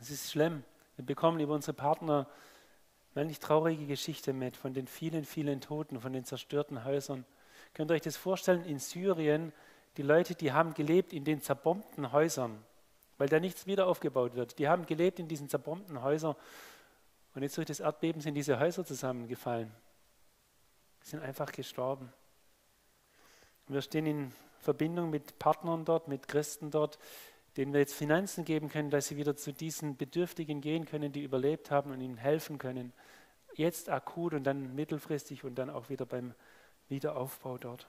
Es 0.00 0.10
ist 0.10 0.32
schlimm. 0.32 0.64
Wir 0.96 1.06
bekommen 1.06 1.38
über 1.38 1.54
unsere 1.54 1.74
Partner 1.74 2.26
manchmal 3.14 3.38
traurige 3.38 3.86
Geschichte 3.86 4.32
mit 4.32 4.56
von 4.56 4.74
den 4.74 4.88
vielen, 4.88 5.24
vielen 5.24 5.60
Toten, 5.60 6.00
von 6.00 6.12
den 6.12 6.24
zerstörten 6.24 6.84
Häusern. 6.84 7.24
Könnt 7.72 7.92
ihr 7.92 7.94
euch 7.94 8.02
das 8.02 8.16
vorstellen? 8.16 8.64
In 8.64 8.80
Syrien, 8.80 9.52
die 9.96 10.02
Leute, 10.02 10.34
die 10.34 10.50
haben 10.50 10.74
gelebt 10.74 11.12
in 11.12 11.22
den 11.22 11.40
zerbombten 11.40 12.10
Häusern 12.10 12.64
weil 13.18 13.28
da 13.28 13.40
nichts 13.40 13.66
wieder 13.66 13.86
aufgebaut 13.86 14.34
wird. 14.34 14.58
Die 14.58 14.68
haben 14.68 14.86
gelebt 14.86 15.18
in 15.18 15.28
diesen 15.28 15.48
zerbombten 15.48 16.02
Häusern 16.02 16.36
und 17.34 17.42
jetzt 17.42 17.56
durch 17.56 17.66
das 17.66 17.80
Erdbeben 17.80 18.20
sind 18.20 18.34
diese 18.34 18.58
Häuser 18.58 18.84
zusammengefallen. 18.84 19.70
Sie 21.02 21.10
sind 21.10 21.22
einfach 21.22 21.52
gestorben. 21.52 22.12
Wir 23.68 23.82
stehen 23.82 24.06
in 24.06 24.32
Verbindung 24.58 25.10
mit 25.10 25.38
Partnern 25.38 25.84
dort, 25.84 26.08
mit 26.08 26.28
Christen 26.28 26.70
dort, 26.70 26.98
denen 27.56 27.72
wir 27.72 27.80
jetzt 27.80 27.94
Finanzen 27.94 28.44
geben 28.44 28.68
können, 28.68 28.90
dass 28.90 29.08
sie 29.08 29.16
wieder 29.16 29.36
zu 29.36 29.52
diesen 29.52 29.96
Bedürftigen 29.96 30.60
gehen 30.60 30.84
können, 30.84 31.12
die 31.12 31.22
überlebt 31.22 31.70
haben 31.70 31.90
und 31.90 32.00
ihnen 32.00 32.16
helfen 32.16 32.58
können. 32.58 32.92
Jetzt 33.54 33.88
akut 33.88 34.34
und 34.34 34.44
dann 34.44 34.74
mittelfristig 34.74 35.44
und 35.44 35.56
dann 35.56 35.70
auch 35.70 35.88
wieder 35.88 36.06
beim 36.06 36.34
Wiederaufbau 36.88 37.58
dort. 37.58 37.88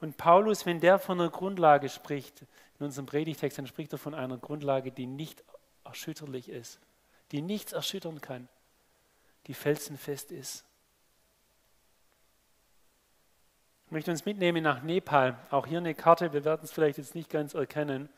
Und 0.00 0.16
Paulus, 0.16 0.66
wenn 0.66 0.80
der 0.80 0.98
von 0.98 1.20
einer 1.20 1.30
Grundlage 1.30 1.88
spricht, 1.88 2.42
in 2.78 2.86
unserem 2.86 3.06
Predigtext, 3.06 3.58
dann 3.58 3.66
spricht 3.66 3.92
er 3.92 3.98
von 3.98 4.14
einer 4.14 4.38
Grundlage, 4.38 4.92
die 4.92 5.06
nicht 5.06 5.42
erschütterlich 5.84 6.48
ist, 6.48 6.78
die 7.32 7.42
nichts 7.42 7.72
erschüttern 7.72 8.20
kann, 8.20 8.48
die 9.46 9.54
felsenfest 9.54 10.30
ist. 10.30 10.64
Ich 13.86 13.92
möchte 13.92 14.10
uns 14.10 14.24
mitnehmen 14.26 14.62
nach 14.62 14.82
Nepal. 14.82 15.38
Auch 15.50 15.66
hier 15.66 15.78
eine 15.78 15.94
Karte, 15.94 16.32
wir 16.32 16.44
werden 16.44 16.60
es 16.62 16.72
vielleicht 16.72 16.98
jetzt 16.98 17.14
nicht 17.14 17.30
ganz 17.30 17.54
erkennen. 17.54 18.08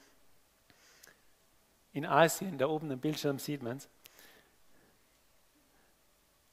In 1.92 2.04
Asien, 2.04 2.58
da 2.58 2.66
oben 2.66 2.90
im 2.90 3.00
Bildschirm 3.00 3.38
sieht 3.38 3.62
man 3.62 3.76
es 3.78 3.88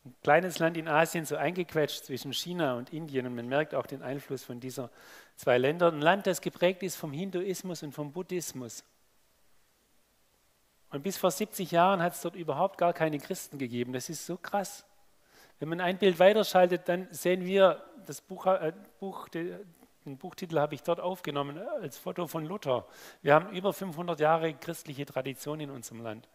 ein 0.07 0.15
kleines 0.23 0.59
Land 0.59 0.77
in 0.77 0.87
Asien 0.87 1.25
so 1.25 1.35
eingequetscht 1.35 2.05
zwischen 2.05 2.33
China 2.33 2.75
und 2.75 2.93
Indien 2.93 3.25
und 3.25 3.35
man 3.35 3.47
merkt 3.47 3.75
auch 3.75 3.85
den 3.85 4.01
Einfluss 4.01 4.43
von 4.43 4.59
dieser 4.59 4.89
zwei 5.35 5.57
Länder. 5.57 5.91
Ein 5.91 6.01
Land, 6.01 6.27
das 6.27 6.41
geprägt 6.41 6.83
ist 6.83 6.95
vom 6.95 7.11
Hinduismus 7.11 7.83
und 7.83 7.91
vom 7.91 8.11
Buddhismus. 8.11 8.83
Und 10.89 11.03
bis 11.03 11.17
vor 11.17 11.31
70 11.31 11.71
Jahren 11.71 12.01
hat 12.01 12.13
es 12.13 12.21
dort 12.21 12.35
überhaupt 12.35 12.77
gar 12.77 12.93
keine 12.93 13.19
Christen 13.19 13.57
gegeben. 13.57 13.93
Das 13.93 14.09
ist 14.09 14.25
so 14.25 14.37
krass. 14.37 14.85
Wenn 15.59 15.69
man 15.69 15.81
ein 15.81 15.97
Bild 15.97 16.19
weiterschaltet, 16.19 16.87
dann 16.87 17.07
sehen 17.11 17.45
wir, 17.45 17.83
das 18.05 18.21
Buch, 18.21 18.45
äh, 18.45 18.71
Buch, 18.99 19.27
den 19.27 20.17
Buchtitel 20.17 20.57
habe 20.59 20.75
ich 20.75 20.83
dort 20.83 21.01
aufgenommen 21.01 21.57
äh, 21.57 21.65
als 21.81 21.97
Foto 21.97 22.27
von 22.27 22.45
Luther. 22.45 22.87
Wir 23.21 23.33
haben 23.33 23.49
über 23.49 23.73
500 23.73 24.19
Jahre 24.19 24.53
christliche 24.53 25.05
Tradition 25.05 25.59
in 25.59 25.69
unserem 25.69 26.01
Land. 26.01 26.29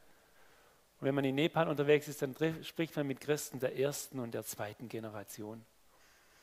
Und 1.02 1.06
wenn 1.08 1.16
man 1.16 1.24
in 1.24 1.34
Nepal 1.34 1.66
unterwegs 1.66 2.06
ist, 2.06 2.22
dann 2.22 2.32
spricht 2.62 2.94
man 2.94 3.08
mit 3.08 3.20
Christen 3.20 3.58
der 3.58 3.76
ersten 3.76 4.20
und 4.20 4.34
der 4.34 4.44
zweiten 4.44 4.88
Generation. 4.88 5.60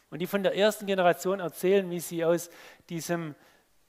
Und 0.09 0.19
die 0.19 0.27
von 0.27 0.43
der 0.43 0.53
ersten 0.53 0.85
Generation 0.85 1.39
erzählen, 1.39 1.89
wie 1.89 2.01
sie 2.01 2.25
aus 2.25 2.49
diesem 2.89 3.35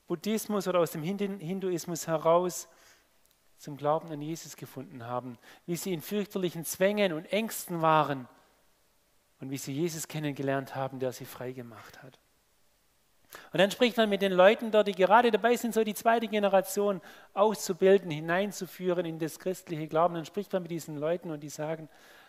Buddhismus 0.06 0.68
oder 0.68 0.78
aus 0.78 0.92
dem 0.92 1.02
Hinduismus 1.02 2.06
heraus 2.06 2.68
zum 3.58 3.76
Glauben 3.76 4.12
an 4.12 4.22
Jesus 4.22 4.54
gefunden 4.54 5.04
haben, 5.04 5.38
wie 5.66 5.74
sie 5.74 5.92
in 5.92 6.02
fürchterlichen 6.02 6.64
Zwängen 6.64 7.14
und 7.14 7.24
Ängsten 7.32 7.82
waren 7.82 8.28
und 9.40 9.50
wie 9.50 9.58
sie 9.58 9.72
Jesus 9.72 10.06
kennengelernt 10.06 10.76
haben, 10.76 11.00
der 11.00 11.10
sie 11.10 11.24
frei 11.24 11.50
gemacht 11.50 12.00
hat. 12.00 12.20
Und 13.52 13.60
dann 13.60 13.70
spricht 13.70 13.96
man 13.96 14.08
mit 14.08 14.22
den 14.22 14.32
Leuten 14.32 14.70
dort, 14.70 14.88
die 14.88 14.92
gerade 14.92 15.30
dabei 15.30 15.56
sind, 15.56 15.74
so 15.74 15.84
die 15.84 15.94
zweite 15.94 16.28
Generation 16.28 17.00
auszubilden, 17.34 18.10
hineinzuführen 18.10 19.06
in 19.06 19.18
das 19.18 19.38
christliche 19.38 19.86
Glauben. 19.86 20.14
Dann 20.14 20.24
spricht 20.24 20.52
man 20.52 20.62
mit 20.62 20.70
diesen 20.70 20.96
Leuten 20.96 21.30
und 21.30 21.40
die 21.40 21.48
sagen, 21.48 21.88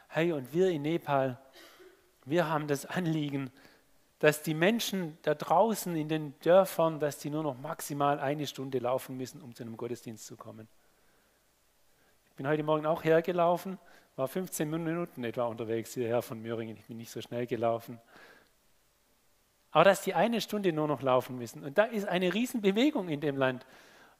hey, 0.09 0.31
und 0.31 0.53
wir 0.53 0.69
in 0.69 0.83
Nepal, 0.83 1.39
wir 2.25 2.47
haben 2.47 2.67
das 2.67 2.85
Anliegen, 2.85 3.51
dass 4.19 4.43
die 4.43 4.53
Menschen 4.53 5.17
da 5.23 5.33
draußen 5.33 5.95
in 5.95 6.07
den 6.07 6.39
Dörfern, 6.41 6.99
dass 6.99 7.17
die 7.17 7.31
nur 7.31 7.41
noch 7.41 7.57
maximal 7.57 8.19
eine 8.19 8.45
Stunde 8.45 8.77
laufen 8.77 9.17
müssen, 9.17 9.41
um 9.41 9.55
zu 9.55 9.63
einem 9.63 9.77
Gottesdienst 9.77 10.27
zu 10.27 10.35
kommen. 10.35 10.67
Ich 12.29 12.35
bin 12.35 12.47
heute 12.47 12.61
Morgen 12.61 12.85
auch 12.85 13.03
hergelaufen, 13.03 13.79
war 14.15 14.27
15 14.27 14.69
Minuten 14.69 15.23
etwa 15.23 15.45
unterwegs 15.45 15.95
hierher 15.95 16.21
von 16.21 16.39
Möhringen. 16.39 16.77
Ich 16.77 16.85
bin 16.85 16.97
nicht 16.97 17.09
so 17.09 17.21
schnell 17.21 17.47
gelaufen. 17.47 17.99
Aber 19.71 19.85
dass 19.85 20.01
die 20.01 20.13
eine 20.13 20.41
Stunde 20.41 20.73
nur 20.73 20.87
noch 20.87 21.01
laufen 21.01 21.37
müssen. 21.37 21.63
Und 21.63 21.77
da 21.77 21.85
ist 21.85 22.07
eine 22.07 22.33
Riesenbewegung 22.33 23.09
in 23.09 23.21
dem 23.21 23.37
Land. 23.37 23.65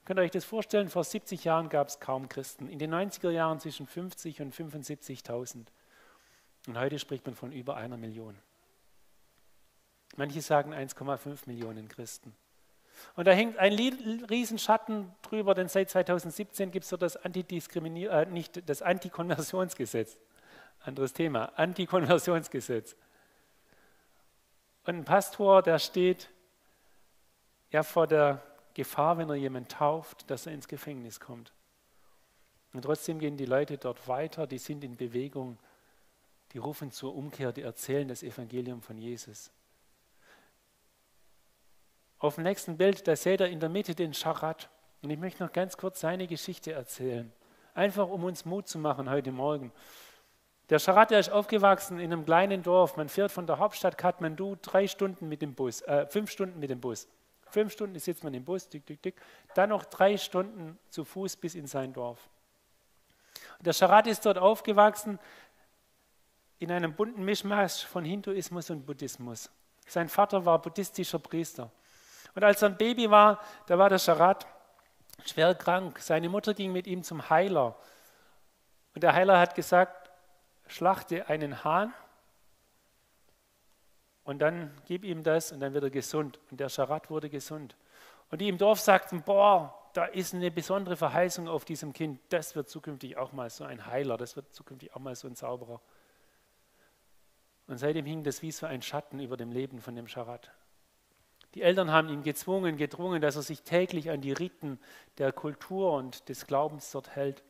Könnt 0.05 0.19
ihr 0.19 0.23
euch 0.23 0.31
das 0.31 0.45
vorstellen? 0.45 0.89
Vor 0.89 1.03
70 1.03 1.43
Jahren 1.43 1.69
gab 1.69 1.89
es 1.89 1.99
kaum 1.99 2.29
Christen. 2.29 2.67
In 2.69 2.79
den 2.79 2.93
90er 2.93 3.29
Jahren 3.29 3.59
zwischen 3.59 3.85
50 3.85 4.41
und 4.41 4.55
75.000. 4.55 5.65
Und 6.67 6.79
heute 6.79 6.99
spricht 6.99 7.25
man 7.25 7.35
von 7.35 7.51
über 7.51 7.75
einer 7.75 7.97
Million. 7.97 8.37
Manche 10.15 10.41
sagen 10.41 10.73
1,5 10.73 11.39
Millionen 11.45 11.87
Christen. 11.87 12.33
Und 13.15 13.27
da 13.27 13.31
hängt 13.31 13.57
ein 13.57 13.73
Riesenschatten 13.73 15.11
drüber, 15.21 15.53
denn 15.53 15.67
seit 15.67 15.89
2017 15.89 16.71
gibt 16.71 16.85
es 16.85 16.97
das, 16.97 17.17
Antidiskriminier 17.17 18.11
äh, 18.11 18.25
nicht, 18.25 18.67
das 18.69 18.81
Antikonversionsgesetz. 18.81 20.17
Anderes 20.81 21.13
Thema, 21.13 21.45
Antikonversionsgesetz. 21.57 22.95
Und 24.85 24.95
ein 24.95 25.05
Pastor, 25.05 25.61
der 25.61 25.79
steht 25.79 26.29
ja 27.71 27.83
vor 27.83 28.07
der 28.07 28.41
Gefahr, 28.73 29.17
wenn 29.17 29.29
er 29.29 29.35
jemanden 29.35 29.69
tauft, 29.69 30.29
dass 30.29 30.45
er 30.45 30.53
ins 30.53 30.67
Gefängnis 30.67 31.19
kommt. 31.19 31.51
Und 32.73 32.83
trotzdem 32.83 33.19
gehen 33.19 33.37
die 33.37 33.45
Leute 33.45 33.77
dort 33.77 34.07
weiter, 34.07 34.47
die 34.47 34.57
sind 34.57 34.83
in 34.83 34.95
Bewegung, 34.95 35.57
die 36.53 36.57
rufen 36.57 36.91
zur 36.91 37.15
Umkehr, 37.15 37.51
die 37.51 37.61
erzählen 37.61 38.07
das 38.07 38.23
Evangelium 38.23 38.81
von 38.81 38.97
Jesus. 38.97 39.51
Auf 42.19 42.35
dem 42.35 42.43
nächsten 42.43 42.77
Bild, 42.77 43.07
da 43.07 43.15
seht 43.15 43.41
ihr 43.41 43.47
in 43.47 43.59
der 43.59 43.69
Mitte 43.69 43.95
den 43.95 44.13
Scharat. 44.13 44.69
Und 45.01 45.09
ich 45.09 45.17
möchte 45.17 45.43
noch 45.43 45.51
ganz 45.51 45.75
kurz 45.75 46.01
seine 46.01 46.27
Geschichte 46.27 46.71
erzählen. 46.71 47.31
Einfach 47.73 48.07
um 48.07 48.23
uns 48.23 48.45
Mut 48.45 48.67
zu 48.67 48.77
machen 48.77 49.09
heute 49.09 49.31
Morgen. 49.31 49.71
Der 50.71 50.79
Scharat, 50.79 51.11
der 51.11 51.19
ist 51.19 51.29
aufgewachsen 51.29 51.99
in 51.99 52.13
einem 52.13 52.23
kleinen 52.23 52.63
Dorf. 52.63 52.95
Man 52.95 53.09
fährt 53.09 53.29
von 53.29 53.45
der 53.45 53.59
Hauptstadt 53.59 53.97
Kathmandu 53.97 54.55
drei 54.61 54.87
Stunden 54.87 55.27
mit 55.27 55.41
dem 55.41 55.53
Bus, 55.53 55.81
äh, 55.81 56.07
fünf 56.07 56.31
Stunden 56.31 56.59
mit 56.59 56.69
dem 56.69 56.79
Bus. 56.79 57.09
Fünf 57.49 57.73
Stunden 57.73 57.99
sitzt 57.99 58.23
man 58.23 58.33
im 58.33 58.45
Bus, 58.45 58.69
dick, 58.69 58.85
dick, 58.85 59.01
dick. 59.01 59.21
Dann 59.53 59.67
noch 59.67 59.83
drei 59.83 60.15
Stunden 60.15 60.79
zu 60.89 61.03
Fuß 61.03 61.35
bis 61.35 61.55
in 61.55 61.67
sein 61.67 61.91
Dorf. 61.91 62.29
Der 63.59 63.73
Scharat 63.73 64.07
ist 64.07 64.25
dort 64.25 64.37
aufgewachsen 64.37 65.19
in 66.59 66.71
einem 66.71 66.93
bunten 66.93 67.25
Mischmasch 67.25 67.85
von 67.85 68.05
Hinduismus 68.05 68.69
und 68.69 68.85
Buddhismus. 68.85 69.51
Sein 69.85 70.07
Vater 70.07 70.45
war 70.45 70.61
buddhistischer 70.61 71.19
Priester. 71.19 71.69
Und 72.33 72.45
als 72.45 72.61
er 72.61 72.69
ein 72.69 72.77
Baby 72.77 73.11
war, 73.11 73.41
da 73.67 73.77
war 73.77 73.89
der 73.89 73.99
Scharat 73.99 74.47
schwer 75.25 75.53
krank. 75.53 75.99
Seine 75.99 76.29
Mutter 76.29 76.53
ging 76.53 76.71
mit 76.71 76.87
ihm 76.87 77.03
zum 77.03 77.29
Heiler. 77.29 77.75
Und 78.95 79.03
der 79.03 79.11
Heiler 79.11 79.37
hat 79.37 79.53
gesagt, 79.53 80.00
schlachte 80.71 81.27
einen 81.27 81.63
Hahn 81.63 81.93
und 84.23 84.39
dann 84.39 84.71
gib 84.85 85.03
ihm 85.03 85.23
das 85.23 85.51
und 85.51 85.59
dann 85.59 85.73
wird 85.73 85.83
er 85.83 85.89
gesund. 85.89 86.39
Und 86.49 86.59
der 86.59 86.69
Scharat 86.69 87.09
wurde 87.09 87.29
gesund. 87.29 87.75
Und 88.29 88.39
die 88.39 88.47
im 88.47 88.57
Dorf 88.57 88.79
sagten, 88.79 89.23
boah, 89.23 89.77
da 89.93 90.05
ist 90.05 90.33
eine 90.33 90.51
besondere 90.51 90.95
Verheißung 90.95 91.49
auf 91.49 91.65
diesem 91.65 91.91
Kind. 91.91 92.19
Das 92.29 92.55
wird 92.55 92.69
zukünftig 92.69 93.17
auch 93.17 93.33
mal 93.33 93.49
so 93.49 93.65
ein 93.65 93.85
Heiler, 93.85 94.17
das 94.17 94.35
wird 94.35 94.53
zukünftig 94.53 94.95
auch 94.95 95.01
mal 95.01 95.15
so 95.15 95.27
ein 95.27 95.35
Zauberer. 95.35 95.81
Und 97.67 97.77
seitdem 97.77 98.05
hing 98.05 98.23
das 98.23 98.41
wie 98.41 98.51
so 98.51 98.65
ein 98.65 98.81
Schatten 98.81 99.19
über 99.19 99.35
dem 99.35 99.51
Leben 99.51 99.81
von 99.81 99.95
dem 99.95 100.07
Scharat. 100.07 100.51
Die 101.55 101.63
Eltern 101.63 101.91
haben 101.91 102.07
ihn 102.07 102.23
gezwungen, 102.23 102.77
gedrungen, 102.77 103.21
dass 103.21 103.35
er 103.35 103.41
sich 103.41 103.63
täglich 103.63 104.09
an 104.09 104.21
die 104.21 104.31
Riten 104.31 104.79
der 105.17 105.33
Kultur 105.33 105.93
und 105.93 106.29
des 106.29 106.47
Glaubens 106.47 106.91
dort 106.91 107.13
hält. 107.15 107.43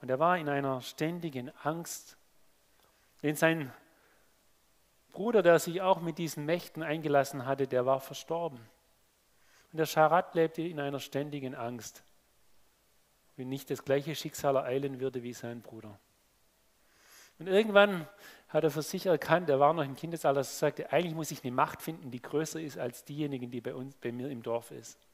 Und 0.00 0.10
er 0.10 0.18
war 0.18 0.36
in 0.38 0.48
einer 0.48 0.80
ständigen 0.82 1.50
Angst, 1.62 2.16
denn 3.22 3.34
sein 3.34 3.72
Bruder, 5.12 5.42
der 5.42 5.58
sich 5.58 5.80
auch 5.80 6.00
mit 6.00 6.18
diesen 6.18 6.44
Mächten 6.44 6.82
eingelassen 6.82 7.46
hatte, 7.46 7.66
der 7.66 7.86
war 7.86 8.00
verstorben. 8.00 8.60
Und 9.72 9.78
der 9.78 9.86
Scharat 9.86 10.34
lebte 10.34 10.62
in 10.62 10.78
einer 10.78 11.00
ständigen 11.00 11.54
Angst, 11.54 12.04
wenn 13.36 13.48
nicht 13.48 13.70
das 13.70 13.84
gleiche 13.84 14.14
Schicksal 14.14 14.56
ereilen 14.56 15.00
würde 15.00 15.22
wie 15.22 15.32
sein 15.32 15.62
Bruder. 15.62 15.98
Und 17.38 17.46
irgendwann 17.46 18.06
hat 18.48 18.64
er 18.64 18.70
für 18.70 18.82
sich 18.82 19.06
erkannt, 19.06 19.50
er 19.50 19.60
war 19.60 19.74
noch 19.74 19.84
im 19.84 19.96
Kindesalter, 19.96 20.40
dass 20.40 20.54
er 20.54 20.68
sagte, 20.68 20.92
eigentlich 20.92 21.14
muss 21.14 21.30
ich 21.30 21.42
eine 21.42 21.52
Macht 21.52 21.82
finden, 21.82 22.10
die 22.10 22.22
größer 22.22 22.60
ist 22.60 22.78
als 22.78 23.04
diejenigen, 23.04 23.50
die 23.50 23.60
bei, 23.60 23.74
uns, 23.74 23.94
bei 23.96 24.12
mir 24.12 24.30
im 24.30 24.42
Dorf 24.42 24.70
ist. 24.70 25.05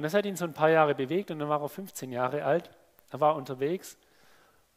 Und 0.00 0.04
das 0.04 0.14
hat 0.14 0.24
ihn 0.24 0.34
so 0.34 0.46
ein 0.46 0.54
paar 0.54 0.70
Jahre 0.70 0.94
bewegt 0.94 1.30
und 1.30 1.40
dann 1.40 1.50
war 1.50 1.60
er 1.60 1.68
15 1.68 2.10
Jahre 2.10 2.42
alt. 2.42 2.70
Er 3.10 3.20
war 3.20 3.36
unterwegs 3.36 3.98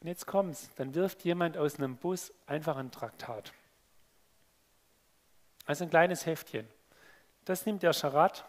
und 0.02 0.08
jetzt 0.08 0.28
kommt's, 0.28 0.70
dann 0.76 0.96
wirft 0.96 1.24
jemand 1.24 1.58
aus 1.58 1.78
einem 1.78 1.96
Bus 1.96 2.34
einfach 2.46 2.76
ein 2.76 2.92
Traktat. 2.92 3.54
Also 5.66 5.86
ein 5.86 5.90
kleines 5.90 6.26
Heftchen. 6.26 6.68
Das 7.46 7.66
nimmt 7.66 7.84
der 7.84 7.94
Scharat, 7.94 8.44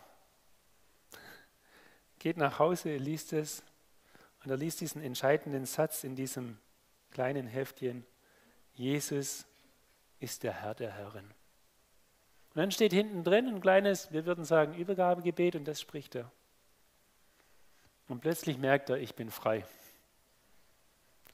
geht 2.19 2.39
nach 2.39 2.59
Hause, 2.59 2.97
liest 2.97 3.33
es 3.35 3.63
und 4.43 4.51
er 4.51 4.57
liest 4.57 4.81
diesen 4.81 5.01
entscheidenden 5.01 5.67
Satz 5.67 6.03
in 6.03 6.17
diesem 6.17 6.59
kleinen 7.13 7.47
Heftchen. 7.47 8.05
Jesus 8.73 9.47
ist 10.19 10.43
der 10.43 10.55
Herr 10.55 10.75
der 10.75 10.91
Herren. 10.91 11.27
Und 11.27 12.57
dann 12.57 12.73
steht 12.73 12.93
hinten 12.93 13.23
drin 13.23 13.47
ein 13.47 13.61
kleines, 13.61 14.11
wir 14.11 14.27
würden 14.27 14.45
sagen, 14.45 14.75
Übergabegebet 14.75 15.55
und 15.55 15.69
das 15.69 15.81
spricht 15.81 16.17
er. 16.17 16.33
Und 18.09 18.21
plötzlich 18.21 18.59
merkt 18.59 18.91
er, 18.91 18.99
ich 18.99 19.15
bin 19.15 19.31
frei. 19.31 19.65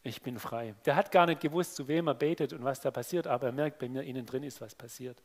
Ich 0.02 0.22
bin 0.22 0.38
frei. 0.38 0.74
Der 0.86 0.96
hat 0.96 1.10
gar 1.10 1.26
nicht 1.26 1.40
gewusst, 1.40 1.76
zu 1.76 1.88
wem 1.88 2.06
er 2.06 2.14
betet 2.14 2.52
und 2.52 2.64
was 2.64 2.80
da 2.80 2.90
passiert, 2.90 3.26
aber 3.26 3.46
er 3.46 3.52
merkt, 3.52 3.78
bei 3.78 3.88
mir 3.88 4.02
innen 4.02 4.24
drin 4.24 4.42
ist 4.42 4.60
was 4.60 4.74
passiert. 4.74 5.22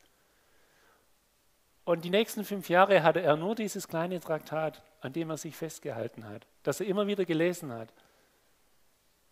Und 1.84 2.04
die 2.04 2.10
nächsten 2.10 2.44
fünf 2.44 2.68
Jahre 2.68 3.02
hatte 3.02 3.22
er 3.22 3.36
nur 3.36 3.54
dieses 3.54 3.86
kleine 3.86 4.18
Traktat, 4.20 4.82
an 5.00 5.12
dem 5.12 5.30
er 5.30 5.36
sich 5.36 5.56
festgehalten 5.56 6.28
hat, 6.28 6.46
das 6.64 6.80
er 6.80 6.86
immer 6.86 7.06
wieder 7.06 7.24
gelesen 7.24 7.72
hat. 7.72 7.92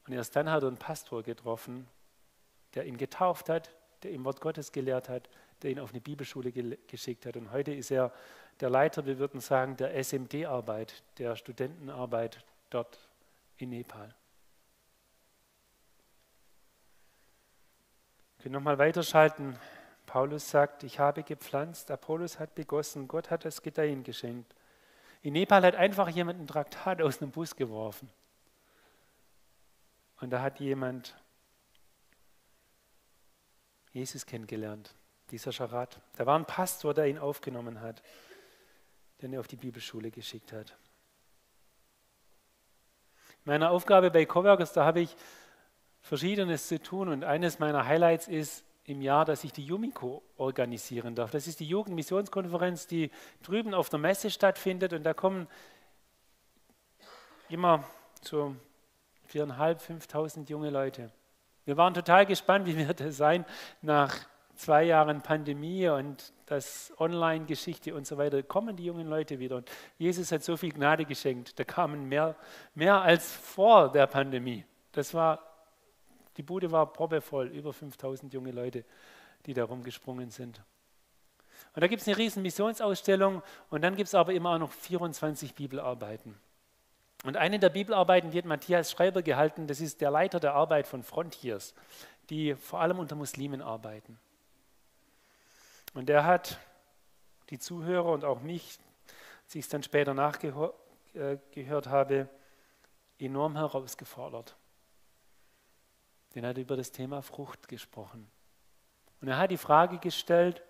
Und 0.06 0.12
erst 0.12 0.37
dann 0.37 0.49
hat 0.49 0.62
er 0.62 0.68
einen 0.68 0.76
Pastor 0.76 1.23
getroffen, 1.23 1.88
der 2.75 2.87
ihn 2.87 2.97
getauft 2.97 3.49
hat, 3.49 3.75
der 4.04 4.12
ihm 4.12 4.25
Wort 4.25 4.40
Gottes 4.40 4.70
gelehrt 4.70 5.08
hat, 5.08 5.28
der 5.62 5.70
ihn 5.70 5.80
auf 5.80 5.90
eine 5.90 6.00
Bibelschule 6.00 6.52
ge 6.52 6.78
geschickt 6.87 7.26
hat. 7.26 7.37
Und 7.37 7.50
heute 7.50 7.73
ist 7.73 7.90
er 7.90 8.12
der 8.61 8.70
Leiter, 8.70 9.06
wir 9.06 9.18
würden 9.18 9.40
sagen, 9.40 9.76
der 9.76 9.94
SMD-Arbeit, 10.02 11.02
der 11.18 11.34
Studentenarbeit 11.37 12.44
dort 12.70 13.08
in 13.56 13.70
Nepal. 13.70 14.14
Wir 18.37 18.42
können 18.42 18.54
nochmal 18.54 18.78
weiterschalten. 18.78 19.58
Paulus 20.06 20.50
sagt, 20.50 20.84
ich 20.84 20.99
habe 20.99 21.23
gepflanzt, 21.23 21.90
Apollos 21.90 22.38
hat 22.38 22.54
begossen, 22.54 23.08
Gott 23.08 23.30
hat 23.30 23.46
das 23.46 23.62
Gedeihen 23.62 24.04
geschenkt. 24.04 24.54
In 25.23 25.32
Nepal 25.32 25.64
hat 25.64 25.75
einfach 25.75 26.11
jemand 26.11 26.40
ein 26.40 26.46
Traktat 26.46 27.00
aus 27.00 27.23
einem 27.23 27.30
Bus 27.30 27.56
geworfen. 27.56 28.11
Und 30.20 30.30
da 30.30 30.42
hat 30.42 30.61
jemand 30.61 31.16
Jesus 33.94 34.26
kennengelernt, 34.26 34.92
dieser 35.30 35.52
Scharat. 35.52 36.00
Da 36.16 36.26
war 36.26 36.37
ein 36.37 36.44
Pastor, 36.44 36.92
der 36.94 37.07
ihn 37.07 37.16
aufgenommen 37.16 37.80
hat, 37.80 38.02
den 39.22 39.33
er 39.33 39.40
auf 39.40 39.46
die 39.46 39.57
Bibelschule 39.57 40.11
geschickt 40.11 40.52
hat. 40.52 40.76
Meine 43.44 43.70
Aufgabe 43.70 44.11
bei 44.11 44.26
Coworkers, 44.26 44.72
da 44.72 44.85
habe 44.85 45.00
ich 45.00 45.16
Verschiedenes 46.00 46.66
zu 46.66 46.83
tun 46.83 47.09
und 47.09 47.22
eines 47.22 47.61
meiner 47.61 47.87
Highlights 47.87 48.26
ist 48.26 48.64
im 48.85 49.00
Jahr, 49.00 49.24
dass 49.24 49.44
ich 49.44 49.52
die 49.52 49.64
Yumiko 49.64 50.22
organisieren 50.37 51.14
darf. 51.14 51.30
Das 51.30 51.46
ist 51.46 51.61
die 51.61 51.68
Jugendmissionskonferenz, 51.68 52.88
die 52.88 53.12
drüben 53.42 53.74
auf 53.74 53.90
der 53.90 54.00
Messe 54.00 54.28
stattfindet 54.28 54.92
und 54.92 55.04
da 55.04 55.14
kommen 55.14 55.46
immer 57.48 57.85
so 58.22 58.57
viereinhalb, 59.26 59.80
fünftausend 59.80 60.50
junge 60.50 60.70
Leute. 60.70 61.12
Wir 61.64 61.77
waren 61.77 61.94
total 61.94 62.27
gespannt, 62.27 62.66
wie 62.66 62.77
wird 62.77 63.00
es 63.00 63.16
sein 63.16 63.44
nach 63.83 64.14
zwei 64.55 64.85
Jahren 64.85 65.22
Pandemie 65.22 65.88
und 65.88 66.33
das 66.46 66.92
Online-Geschichte 66.98 67.94
und 67.94 68.07
so 68.07 68.18
weiter, 68.18 68.42
kommen 68.42 68.77
die 68.77 68.85
jungen 68.85 69.09
Leute 69.09 69.38
wieder. 69.38 69.57
Und 69.57 69.70
Jesus 69.98 70.31
hat 70.31 70.44
so 70.44 70.57
viel 70.57 70.72
Gnade 70.72 71.05
geschenkt. 71.05 71.59
Da 71.59 71.64
kamen 71.64 72.09
mehr, 72.09 72.37
mehr 72.74 73.00
als 73.00 73.33
vor 73.33 73.90
der 73.90 74.07
Pandemie. 74.07 74.64
Das 74.92 75.14
war 75.14 75.40
die 76.37 76.42
Bude 76.42 76.70
war 76.70 76.92
proppevoll, 76.92 77.48
über 77.48 77.72
5000 77.72 78.33
junge 78.33 78.50
Leute, 78.50 78.85
die 79.46 79.55
da 79.55 79.64
rumgesprungen 79.64 80.31
sind. 80.31 80.62
Und 81.74 81.83
da 81.83 81.87
gibt 81.87 82.03
es 82.03 82.09
eine 82.09 82.16
riesen 82.16 82.42
Missionsausstellung 82.42 83.42
und 83.70 83.83
dann 83.83 83.96
gibt 83.96 84.09
es 84.09 84.14
aber 84.14 84.33
immer 84.33 84.55
auch 84.55 84.59
noch 84.59 84.72
24 84.72 85.55
Bibelarbeiten. 85.55 86.37
Und 87.24 87.38
eine 87.38 87.58
der 87.58 87.70
Bibelarbeiten, 87.70 88.30
die 88.30 88.38
hat 88.38 88.44
Matthias 88.44 88.90
Schreiber 88.90 89.22
gehalten, 89.22 89.66
das 89.66 89.80
ist 89.80 90.02
der 90.02 90.10
Leiter 90.10 90.40
der 90.40 90.52
Arbeit 90.52 90.87
von 90.87 91.02
Frontiers, 91.02 91.74
die 92.28 92.54
vor 92.54 92.80
allem 92.80 92.98
unter 92.98 93.16
Muslimen 93.16 93.62
arbeiten. 93.62 94.18
Und 95.94 96.10
der 96.10 96.26
hat 96.26 96.58
die 97.48 97.58
Zuhörer 97.58 98.12
und 98.12 98.26
auch 98.26 98.42
mich, 98.42 98.78
als 99.44 99.54
ich 99.54 99.64
es 99.64 99.70
dann 99.70 99.82
später 99.82 100.12
nachgehört 100.12 100.76
äh, 101.14 101.90
habe, 101.90 102.28
enorm 103.18 103.56
herausgefordert. 103.56 104.54
Denn 106.34 106.44
er 106.44 106.50
hat 106.50 106.58
über 106.58 106.76
das 106.76 106.92
Thema 106.92 107.22
Frucht 107.22 107.68
gesprochen. 107.68 108.30
Und 109.22 109.28
er 109.28 109.38
hat 109.38 109.50
die 109.50 109.56
Frage 109.56 109.96
gestellt, 109.96 110.62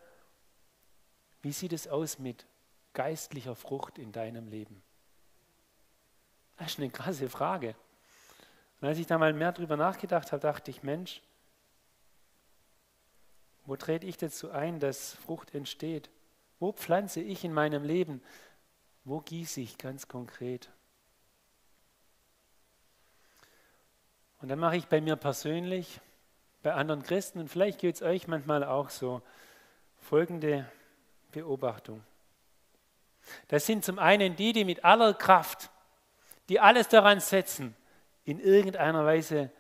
wie 1.43 1.51
sieht 1.51 1.73
es 1.73 1.89
aus 1.89 2.21
mit 2.21 2.47
geistlicher 2.93 3.57
Frucht 3.57 3.99
in 3.99 4.13
deinem 4.13 4.47
Leben? 4.47 4.84
Das 6.57 6.73
ist 6.73 6.79
eine 6.79 6.91
krasse 6.91 7.29
Frage. 7.29 7.75
Und 8.81 8.89
als 8.89 8.99
ich 8.99 9.07
da 9.07 9.19
mal 9.19 9.33
mehr 9.33 9.53
drüber 9.53 9.77
nachgedacht 9.77 10.33
habe, 10.33 10.41
dachte 10.41 10.71
ich, 10.71 10.83
Mensch, 10.83 11.23
wo 13.67 13.77
trete 13.77 14.07
ich 14.07 14.17
dazu 14.17 14.51
ein, 14.51 14.79
dass 14.79 15.15
Frucht 15.15 15.55
entsteht? 15.55 16.11
Wo 16.61 16.73
pflanze 16.73 17.21
ich 17.21 17.45
in 17.45 17.53
meinem 17.53 17.83
Leben? 17.83 18.23
Wo 19.05 19.21
gieße 19.21 19.61
ich 19.61 19.79
ganz 19.79 20.07
konkret? 20.07 20.71
Und 24.41 24.49
dann 24.49 24.59
mache 24.59 24.77
ich 24.77 24.87
bei 24.87 25.01
mir 25.01 25.17
persönlich, 25.17 26.01
bei 26.63 26.75
anderen 26.75 27.03
Christen, 27.03 27.39
und 27.39 27.49
vielleicht 27.49 27.81
geht 27.81 27.95
es 27.95 28.03
euch 28.03 28.29
manchmal 28.29 28.65
auch 28.65 28.91
so, 28.91 29.23
folgende 29.99 30.71
Beobachtung. 31.33 32.05
Das 33.49 33.65
sind 33.65 33.85
zum 33.85 33.99
einen 33.99 34.37
die, 34.37 34.53
die 34.53 34.67
mit 34.67 34.85
aller 34.85 35.15
Kraft, 35.15 35.71
die 36.49 36.61
alles 36.61 36.89
daran 36.89 37.21
setzen, 37.21 37.77
in 38.25 38.39
irgendeiner 38.41 39.05
Weise 39.05 39.51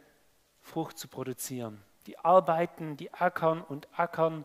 Frucht 0.61 0.99
zu 0.99 1.09
produzieren. 1.09 1.83
Die 2.07 2.19
arbeiten, 2.19 2.97
die 2.97 3.13
ackern 3.13 3.63
und 3.63 3.89
ackern. 3.99 4.45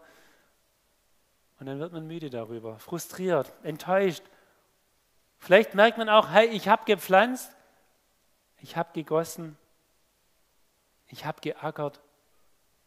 Und 1.60 1.66
dann 1.66 1.80
wird 1.80 1.94
man 1.94 2.08
müde 2.08 2.30
darüber, 2.30 2.80
frustriert, 2.80 3.52
enttäuscht. 3.64 4.24
Vielleicht 5.38 5.76
merkt 5.76 5.98
man 5.98 6.10
auch, 6.10 6.30
hey, 6.30 6.48
ich 6.48 6.68
habe 6.68 6.84
gepflanzt, 6.86 7.56
ich 8.60 8.76
habe 8.76 8.92
gegossen, 8.94 9.58
ich 11.08 11.26
habe 11.26 11.42
geackert, 11.42 12.02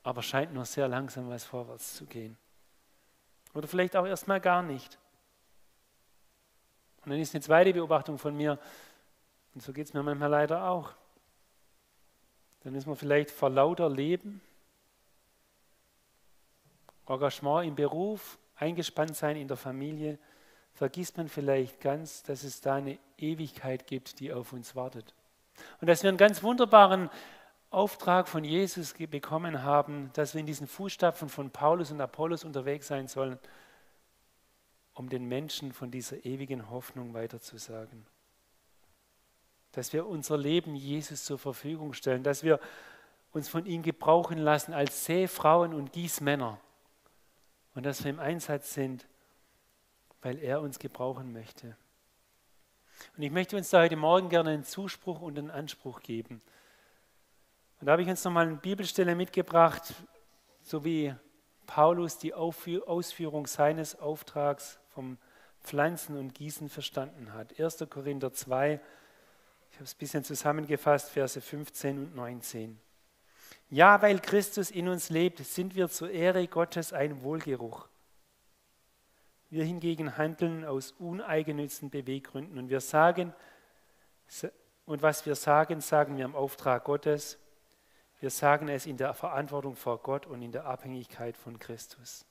aber 0.03 0.23
scheint 0.23 0.53
nur 0.53 0.65
sehr 0.65 0.89
langsam 0.89 1.29
was 1.29 1.45
vorwärts 1.45 1.95
zu 1.95 2.07
gehen. 2.07 2.37
Oder 3.55 3.69
vielleicht 3.69 3.97
auch 3.97 4.07
erstmal 4.07 4.41
gar 4.41 4.63
nicht. 4.63 4.99
Und 7.05 7.11
dann 7.11 7.21
ist 7.21 7.35
eine 7.35 7.43
zweite 7.43 7.73
Beobachtung 7.73 8.19
von 8.19 8.37
mir, 8.37 8.59
und 9.55 9.63
so 9.63 9.73
geht 9.73 9.87
es 9.87 9.95
mir 9.95 10.03
manchmal 10.03 10.31
leider 10.31 10.69
auch. 10.69 10.93
Dann 12.61 12.75
ist 12.75 12.87
man 12.87 12.97
vielleicht 12.97 13.31
vor 13.31 13.51
lauter 13.51 13.89
Leben, 13.91 14.41
Engagement 17.07 17.67
im 17.67 17.75
Beruf, 17.75 18.39
eingespannt 18.57 19.17
sein 19.17 19.37
in 19.37 19.49
der 19.49 19.57
Familie, 19.57 20.19
vergisst 20.73 21.17
man 21.17 21.29
vielleicht 21.29 21.81
ganz, 21.81 22.23
dass 22.23 22.45
es 22.45 22.61
da 22.61 22.77
eine 22.77 22.99
Ewigkeit 23.19 23.87
gibt, 23.87 24.21
die 24.21 24.33
auf 24.33 24.53
uns 24.53 24.75
wartet. 24.75 25.15
Und 25.81 25.89
dass 25.89 26.03
wir 26.03 26.09
einen 26.09 26.19
ganz 26.19 26.43
wunderbaren 26.43 27.11
Auftrag 27.71 28.29
von 28.29 28.45
Jesus 28.45 28.95
bekommen 28.95 29.63
haben, 29.63 30.11
dass 30.15 30.35
wir 30.35 30.41
in 30.41 30.47
diesen 30.47 30.67
Fußstapfen 30.67 31.29
von 31.29 31.51
Paulus 31.51 31.91
und 31.91 32.01
Apollos 32.01 32.45
unterwegs 32.45 32.87
sein 32.87 33.09
sollen. 33.09 33.39
um 34.95 35.09
den 35.09 35.25
Menschen 35.25 35.73
von 35.73 35.91
dieser 35.91 36.25
ewigen 36.27 36.69
Hoffnung 36.71 37.15
weiterzusagen. 37.15 38.05
Dass 39.73 39.93
wir 39.93 40.07
unser 40.07 40.37
Leben 40.37 40.75
Jesus 40.75 41.25
zur 41.25 41.39
Verfügung 41.39 41.93
stellen, 41.93 42.23
dass 42.23 42.43
wir 42.43 42.61
uns 43.33 43.49
von 43.49 43.67
ihm 43.67 43.83
gebrauchen 43.83 44.39
lassen 44.39 44.73
als 44.75 45.05
Seefrauen 45.07 45.75
und 45.75 45.93
Gießmänner 45.93 46.61
und 47.75 47.87
dass 47.87 48.05
wir 48.05 48.11
im 48.11 48.21
Einsatz 48.21 48.75
sind, 48.75 49.07
weil 50.21 50.39
er 50.39 50.61
uns 50.61 50.79
gebrauchen 50.79 51.33
möchte. 51.33 51.77
Und 53.17 53.23
ich 53.23 53.33
möchte 53.33 53.57
uns 53.57 53.71
da 53.71 53.83
heute 53.83 53.97
Morgen 53.97 54.29
gerne 54.29 54.51
einen 54.51 54.65
Zuspruch 54.65 55.21
und 55.21 55.39
einen 55.39 55.51
Anspruch 55.51 56.01
geben. 56.03 56.43
Und 57.81 57.87
da 57.87 57.93
habe 57.93 58.03
ich 58.03 58.09
uns 58.09 58.23
nochmal 58.23 58.47
eine 58.47 58.57
Bibelstelle 58.57 59.15
mitgebracht, 59.17 59.95
so 60.63 60.85
wie 60.85 61.15
Paulus 61.67 62.19
die 62.19 62.35
Ausführung 62.35 63.47
seines 63.47 63.99
Auftrags 63.99 64.79
vom 64.91 65.19
Pflanzen 65.63 66.17
und 66.17 66.35
Gießen 66.35 66.69
verstanden 66.69 67.33
hat. 67.33 67.59
1. 67.59 67.87
Korinther 67.89 68.33
2, 68.33 68.81
ich 69.73 69.77
habe 69.77 69.85
es 69.85 69.95
ein 69.95 69.99
bisschen 69.99 70.23
zusammengefasst, 70.23 71.11
Verse 71.11 71.41
15 71.41 71.99
und 71.99 72.15
19. 72.15 72.79
Ja, 73.71 74.03
weil 74.03 74.21
Christus 74.21 74.71
in 74.71 74.87
uns 74.87 75.09
lebt, 75.09 75.39
sind 75.39 75.75
wir 75.75 75.89
zur 75.89 76.11
Ehre 76.11 76.47
Gottes 76.47 76.93
ein 76.93 77.23
Wohlgeruch. 77.23 77.89
Wir 79.49 79.65
hingegen 79.65 80.19
handeln 80.19 80.67
aus 80.67 80.93
uneigennützen 80.93 81.89
Beweggründen 81.89 82.59
und 82.59 82.69
wir 82.69 82.83
sagen, 82.83 83.35
und 84.85 85.01
was 85.01 85.25
wir 85.25 85.37
sagen, 85.37 85.81
sagen 85.81 86.19
wir 86.19 86.27
im 86.27 86.37
Auftrag 86.37 86.85
Gottes. 86.85 87.39
Wir 88.21 88.31
sagen 88.31 88.69
es 88.69 88.85
in 88.85 88.99
der 88.99 89.15
Verantwortung 89.15 89.75
vor 89.75 90.03
Gott 90.03 90.27
und 90.27 90.43
in 90.43 90.53
der 90.53 90.67
Abhängigkeit 90.67 91.37
von 91.37 91.59
Christus. 91.59 92.27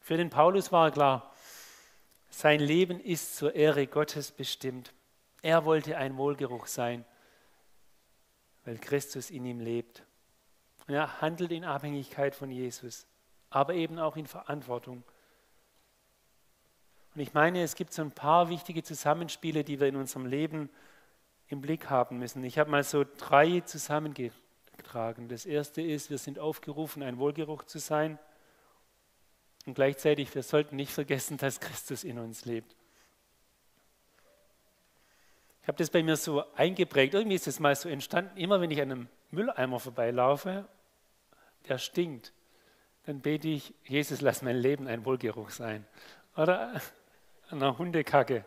Für 0.00 0.16
den 0.16 0.30
Paulus 0.30 0.72
war 0.72 0.90
klar, 0.90 1.30
sein 2.30 2.58
Leben 2.58 2.98
ist 3.00 3.36
zur 3.36 3.54
Ehre 3.54 3.86
Gottes 3.86 4.32
bestimmt. 4.32 4.94
Er 5.42 5.64
wollte 5.64 5.96
ein 5.96 6.16
Wohlgeruch 6.16 6.66
sein, 6.66 7.04
weil 8.64 8.78
Christus 8.78 9.30
in 9.30 9.44
ihm 9.44 9.60
lebt. 9.60 10.04
Und 10.86 10.94
er 10.94 11.20
handelt 11.20 11.52
in 11.52 11.64
Abhängigkeit 11.64 12.34
von 12.34 12.50
Jesus, 12.50 13.06
aber 13.50 13.74
eben 13.74 13.98
auch 13.98 14.16
in 14.16 14.26
Verantwortung 14.26 15.04
und 17.14 17.20
ich 17.20 17.34
meine, 17.34 17.62
es 17.62 17.74
gibt 17.74 17.92
so 17.92 18.02
ein 18.02 18.10
paar 18.10 18.48
wichtige 18.48 18.82
Zusammenspiele, 18.82 19.64
die 19.64 19.80
wir 19.80 19.88
in 19.88 19.96
unserem 19.96 20.26
Leben 20.26 20.70
im 21.48 21.60
Blick 21.60 21.90
haben 21.90 22.18
müssen. 22.18 22.42
Ich 22.44 22.58
habe 22.58 22.70
mal 22.70 22.84
so 22.84 23.04
drei 23.18 23.60
zusammengetragen. 23.60 25.28
Das 25.28 25.44
erste 25.44 25.82
ist, 25.82 26.08
wir 26.08 26.16
sind 26.16 26.38
aufgerufen, 26.38 27.02
ein 27.02 27.18
Wohlgeruch 27.18 27.64
zu 27.64 27.78
sein. 27.78 28.18
Und 29.66 29.74
gleichzeitig, 29.74 30.34
wir 30.34 30.42
sollten 30.42 30.76
nicht 30.76 30.92
vergessen, 30.92 31.36
dass 31.36 31.60
Christus 31.60 32.02
in 32.02 32.18
uns 32.18 32.46
lebt. 32.46 32.74
Ich 35.62 35.68
habe 35.68 35.78
das 35.78 35.90
bei 35.90 36.02
mir 36.02 36.16
so 36.16 36.44
eingeprägt. 36.56 37.14
Irgendwie 37.14 37.36
ist 37.36 37.46
das 37.46 37.60
mal 37.60 37.74
so 37.76 37.88
entstanden. 37.88 38.36
Immer 38.36 38.60
wenn 38.60 38.70
ich 38.70 38.80
an 38.80 38.90
einem 38.90 39.08
Mülleimer 39.30 39.78
vorbeilaufe, 39.78 40.68
der 41.68 41.78
stinkt, 41.78 42.32
dann 43.06 43.20
bete 43.20 43.48
ich, 43.48 43.72
Jesus, 43.84 44.20
lass 44.20 44.42
mein 44.42 44.56
Leben 44.56 44.88
ein 44.88 45.04
Wohlgeruch 45.04 45.50
sein. 45.50 45.86
Oder 46.36 46.80
einer 47.50 47.78
Hundekacke. 47.78 48.44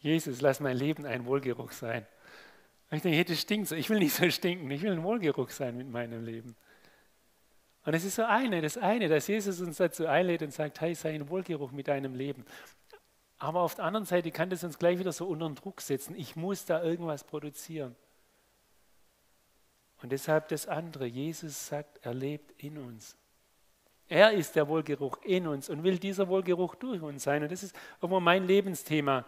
Jesus, 0.00 0.40
lass 0.40 0.60
mein 0.60 0.76
Leben 0.76 1.04
ein 1.04 1.26
Wohlgeruch 1.26 1.72
sein. 1.72 2.06
Und 2.90 2.98
ich 2.98 3.02
denke, 3.02 3.16
hey, 3.16 3.24
das 3.24 3.40
stinkt 3.40 3.68
so. 3.68 3.74
Ich 3.74 3.90
will 3.90 3.98
nicht 3.98 4.14
so 4.14 4.30
stinken. 4.30 4.70
Ich 4.70 4.82
will 4.82 4.92
ein 4.92 5.02
Wohlgeruch 5.02 5.50
sein 5.50 5.76
mit 5.76 5.90
meinem 5.90 6.24
Leben. 6.24 6.56
Und 7.84 7.94
es 7.94 8.04
ist 8.04 8.16
so 8.16 8.24
eine, 8.24 8.60
das 8.62 8.78
eine, 8.78 9.08
dass 9.08 9.26
Jesus 9.28 9.60
uns 9.60 9.76
dazu 9.76 10.06
einlädt 10.06 10.42
und 10.42 10.52
sagt, 10.52 10.80
hey, 10.80 10.94
sei 10.94 11.14
ein 11.14 11.28
Wohlgeruch 11.28 11.70
mit 11.72 11.88
deinem 11.88 12.14
Leben. 12.14 12.44
Aber 13.38 13.60
auf 13.60 13.74
der 13.74 13.84
anderen 13.84 14.06
Seite 14.06 14.30
kann 14.30 14.50
das 14.50 14.64
uns 14.64 14.78
gleich 14.78 14.98
wieder 14.98 15.12
so 15.12 15.26
unter 15.26 15.48
Druck 15.50 15.80
setzen. 15.80 16.14
Ich 16.16 16.36
muss 16.36 16.64
da 16.64 16.82
irgendwas 16.82 17.24
produzieren. 17.24 17.94
Und 20.02 20.12
deshalb 20.12 20.48
das 20.48 20.66
andere. 20.66 21.06
Jesus 21.06 21.66
sagt, 21.66 21.98
er 22.02 22.14
lebt 22.14 22.62
in 22.62 22.78
uns. 22.78 23.16
Er 24.08 24.32
ist 24.32 24.54
der 24.54 24.68
Wohlgeruch 24.68 25.18
in 25.22 25.46
uns 25.48 25.68
und 25.68 25.82
will 25.82 25.98
dieser 25.98 26.28
Wohlgeruch 26.28 26.76
durch 26.76 27.02
uns 27.02 27.24
sein. 27.24 27.42
Und 27.42 27.50
das 27.50 27.62
ist 27.62 27.74
irgendwo 28.00 28.20
mein 28.20 28.46
Lebensthema. 28.46 29.24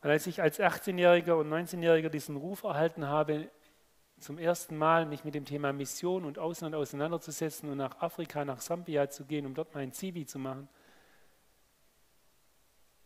Weil 0.00 0.12
als 0.12 0.26
ich 0.26 0.42
als 0.42 0.58
18-Jähriger 0.58 1.34
und 1.34 1.48
19-Jähriger 1.48 2.08
diesen 2.08 2.36
Ruf 2.36 2.64
erhalten 2.64 3.06
habe, 3.06 3.50
zum 4.18 4.38
ersten 4.38 4.76
Mal 4.76 5.06
mich 5.06 5.24
mit 5.24 5.34
dem 5.34 5.44
Thema 5.44 5.72
Mission 5.72 6.24
und 6.24 6.38
Ausland 6.38 6.74
auseinanderzusetzen 6.74 7.70
und 7.70 7.78
nach 7.78 8.00
Afrika, 8.00 8.44
nach 8.44 8.60
Sambia 8.60 9.08
zu 9.08 9.24
gehen, 9.24 9.46
um 9.46 9.54
dort 9.54 9.74
mein 9.74 9.92
Zivi 9.92 10.26
zu 10.26 10.40
machen, 10.40 10.68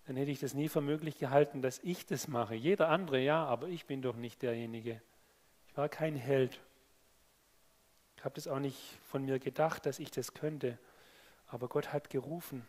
dann 0.06 0.16
hätte 0.16 0.30
ich 0.30 0.40
das 0.40 0.54
nie 0.54 0.68
für 0.68 0.80
möglich 0.80 1.18
gehalten, 1.18 1.62
dass 1.62 1.78
ich 1.80 2.06
das 2.06 2.28
mache. 2.28 2.54
Jeder 2.54 2.88
andere 2.88 3.20
ja, 3.20 3.44
aber 3.44 3.68
ich 3.68 3.86
bin 3.86 4.02
doch 4.02 4.16
nicht 4.16 4.42
derjenige. 4.42 5.00
Ich 5.68 5.76
war 5.76 5.88
kein 5.88 6.16
Held. 6.16 6.60
Ich 8.16 8.24
habe 8.24 8.34
das 8.34 8.48
auch 8.48 8.58
nicht 8.58 8.78
von 9.04 9.24
mir 9.24 9.38
gedacht, 9.38 9.86
dass 9.86 9.98
ich 9.98 10.10
das 10.10 10.34
könnte, 10.34 10.78
aber 11.46 11.68
Gott 11.68 11.92
hat 11.92 12.10
gerufen. 12.10 12.66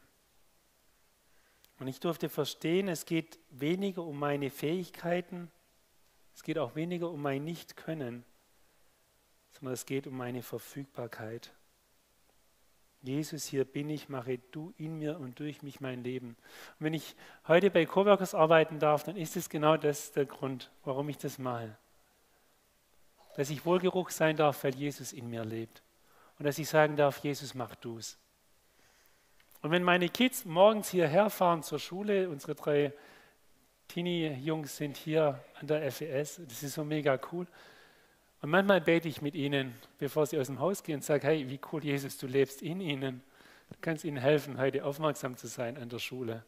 Und 1.80 1.88
ich 1.88 2.00
durfte 2.00 2.30
verstehen, 2.30 2.88
es 2.88 3.06
geht 3.06 3.40
weniger 3.50 4.04
um 4.04 4.18
meine 4.18 4.50
Fähigkeiten, 4.50 5.52
es 6.34 6.44
geht 6.44 6.58
auch 6.58 6.76
weniger 6.76 7.10
um 7.10 7.22
mein 7.22 7.44
Nicht-Können, 7.44 8.24
sondern 9.52 9.74
es 9.74 9.86
geht 9.86 10.08
um 10.08 10.16
meine 10.18 10.44
Verfügbarkeit. 10.44 11.54
Jesus, 13.04 13.46
hier 13.46 13.66
bin 13.66 13.90
ich, 13.90 14.10
mache 14.10 14.40
du 14.52 14.74
in 14.78 14.98
mir 14.98 15.20
und 15.20 15.40
durch 15.40 15.62
mich 15.62 15.82
mein 15.82 16.04
Leben. 16.04 16.30
Und 16.80 16.86
wenn 16.86 16.94
ich 16.94 17.16
heute 17.48 17.70
bei 17.70 17.86
Coworkers 17.86 18.34
arbeiten 18.34 18.80
darf, 18.80 19.04
dann 19.04 19.18
ist 19.18 19.36
es 19.36 19.50
genau 19.50 19.78
das 19.78 20.14
der 20.14 20.26
Grund, 20.26 20.72
warum 20.84 21.10
ich 21.10 21.18
das 21.18 21.38
mache 21.38 21.78
dass 23.36 23.50
ich 23.50 23.66
Wohlgeruch 23.66 24.10
sein 24.10 24.38
darf, 24.38 24.64
weil 24.64 24.76
Jesus 24.76 25.14
in 25.14 25.30
mir 25.30 25.44
lebt. 25.44 25.82
Und 26.38 26.46
dass 26.46 26.58
ich 26.58 26.68
sagen 26.68 26.96
darf, 26.96 27.18
Jesus, 27.20 27.54
mach 27.54 27.76
du's. 27.76 28.18
Und 29.62 29.72
wenn 29.72 29.84
meine 29.84 30.10
Kids 30.10 30.46
morgens 30.46 30.90
hierher 30.90 31.30
fahren 31.30 31.64
zur 31.64 31.80
Schule, 31.80 32.30
unsere 32.30 32.56
drei 32.56 32.94
Teenie-Jungs 33.88 34.76
sind 34.76 34.98
hier 34.98 35.44
an 35.60 35.68
der 35.68 35.92
FES, 35.92 36.42
das 36.48 36.64
ist 36.64 36.74
so 36.74 36.84
mega 36.84 37.20
cool. 37.32 37.48
Und 38.44 38.50
manchmal 38.50 38.82
bete 38.82 39.08
ich 39.08 39.22
mit 39.22 39.36
ihnen, 39.36 39.74
bevor 40.00 40.26
sie 40.26 40.38
aus 40.38 40.48
dem 40.48 40.60
Haus 40.60 40.84
gehen, 40.84 40.96
und 40.96 41.02
sage, 41.06 41.26
hey, 41.28 41.50
wie 41.50 41.62
cool, 41.72 41.82
Jesus, 41.82 42.18
du 42.18 42.28
lebst 42.28 42.62
in 42.62 42.82
ihnen. 42.82 43.24
Du 43.70 43.78
kannst 43.80 44.04
ihnen 44.04 44.18
helfen, 44.18 44.58
heute 44.58 44.84
aufmerksam 44.84 45.38
zu 45.38 45.48
sein 45.48 45.78
an 45.78 45.88
der 45.88 46.00
Schule. 46.00 46.44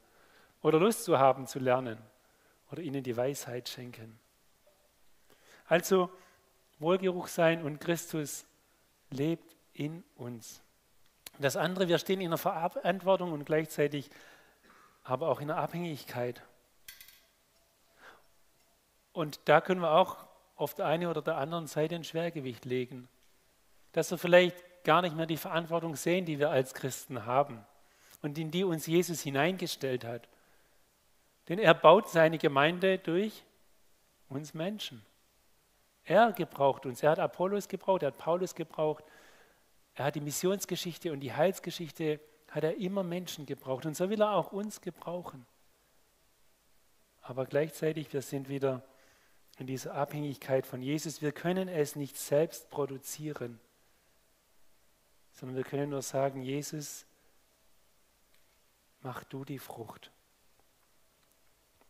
Oder 0.62 0.78
Lust 0.78 1.06
zu 1.06 1.18
haben, 1.20 1.48
zu 1.48 1.58
lernen. 1.58 1.98
Oder 2.70 2.82
ihnen 2.82 3.02
die 3.02 3.16
Weisheit 3.16 3.70
schenken. 3.70 4.20
Also, 5.68 6.10
Wohlgeruch 6.80 7.30
sein 7.30 7.64
und 7.64 7.80
Christus 7.80 8.46
lebt 9.10 9.56
in 9.72 10.04
uns. 10.18 10.62
Das 11.40 11.56
andere, 11.56 11.88
wir 11.88 11.98
stehen 11.98 12.20
in 12.20 12.32
der 12.32 12.38
Verantwortung 12.38 13.32
und 13.32 13.46
gleichzeitig 13.46 14.10
aber 15.06 15.30
auch 15.30 15.40
in 15.40 15.48
der 15.48 15.58
Abhängigkeit. 15.60 16.42
Und 19.14 19.40
da 19.46 19.62
können 19.62 19.80
wir 19.80 19.92
auch 19.92 20.26
auf 20.56 20.74
der 20.74 20.86
einen 20.86 21.08
oder 21.08 21.22
der 21.22 21.38
anderen 21.38 21.68
Seite 21.68 21.96
ein 21.96 22.04
Schwergewicht 22.04 22.66
legen. 22.66 23.08
Dass 23.92 24.12
wir 24.12 24.18
vielleicht 24.18 24.56
gar 24.84 25.02
nicht 25.02 25.16
mehr 25.16 25.26
die 25.26 25.38
Verantwortung 25.38 25.96
sehen, 25.96 26.26
die 26.26 26.40
wir 26.40 26.50
als 26.50 26.74
Christen 26.74 27.26
haben 27.26 27.66
und 28.22 28.38
in 28.38 28.52
die 28.52 28.64
uns 28.64 28.88
Jesus 28.88 29.22
hineingestellt 29.22 30.06
hat. 30.06 30.28
Denn 31.50 31.60
er 31.60 31.74
baut 31.74 32.10
seine 32.10 32.38
Gemeinde 32.38 32.98
durch 32.98 33.44
uns 34.30 34.54
Menschen. 34.54 35.06
Er 36.04 36.32
gebraucht 36.32 36.86
uns. 36.86 37.04
Er 37.04 37.12
hat 37.12 37.20
Apollos 37.20 37.68
gebraucht, 37.68 38.04
er 38.04 38.08
hat 38.08 38.18
Paulus 38.18 38.56
gebraucht. 38.56 39.04
Er 39.96 40.06
hat 40.06 40.16
die 40.16 40.22
Missionsgeschichte 40.22 41.12
und 41.12 41.20
die 41.20 41.34
Heilsgeschichte, 41.34 42.20
hat 42.50 42.64
er 42.64 42.78
immer 42.78 43.04
Menschen 43.04 43.46
gebraucht. 43.46 43.86
Und 43.86 43.96
so 43.96 44.10
will 44.10 44.22
er 44.22 44.34
auch 44.34 44.52
uns 44.52 44.82
gebrauchen. 44.82 45.46
Aber 47.22 47.46
gleichzeitig, 47.46 48.14
wir 48.14 48.22
sind 48.22 48.50
wieder 48.50 48.84
in 49.58 49.68
dieser 49.68 49.94
Abhängigkeit 49.94 50.66
von 50.66 50.82
Jesus. 50.82 51.22
Wir 51.22 51.32
können 51.32 51.68
es 51.68 51.96
nicht 51.96 52.18
selbst 52.18 52.70
produzieren, 52.70 53.60
sondern 55.32 55.58
wir 55.58 55.64
können 55.64 55.90
nur 55.90 56.02
sagen, 56.02 56.42
Jesus, 56.42 57.06
mach 59.02 59.24
du 59.24 59.46
die 59.46 59.60
Frucht. 59.60 60.12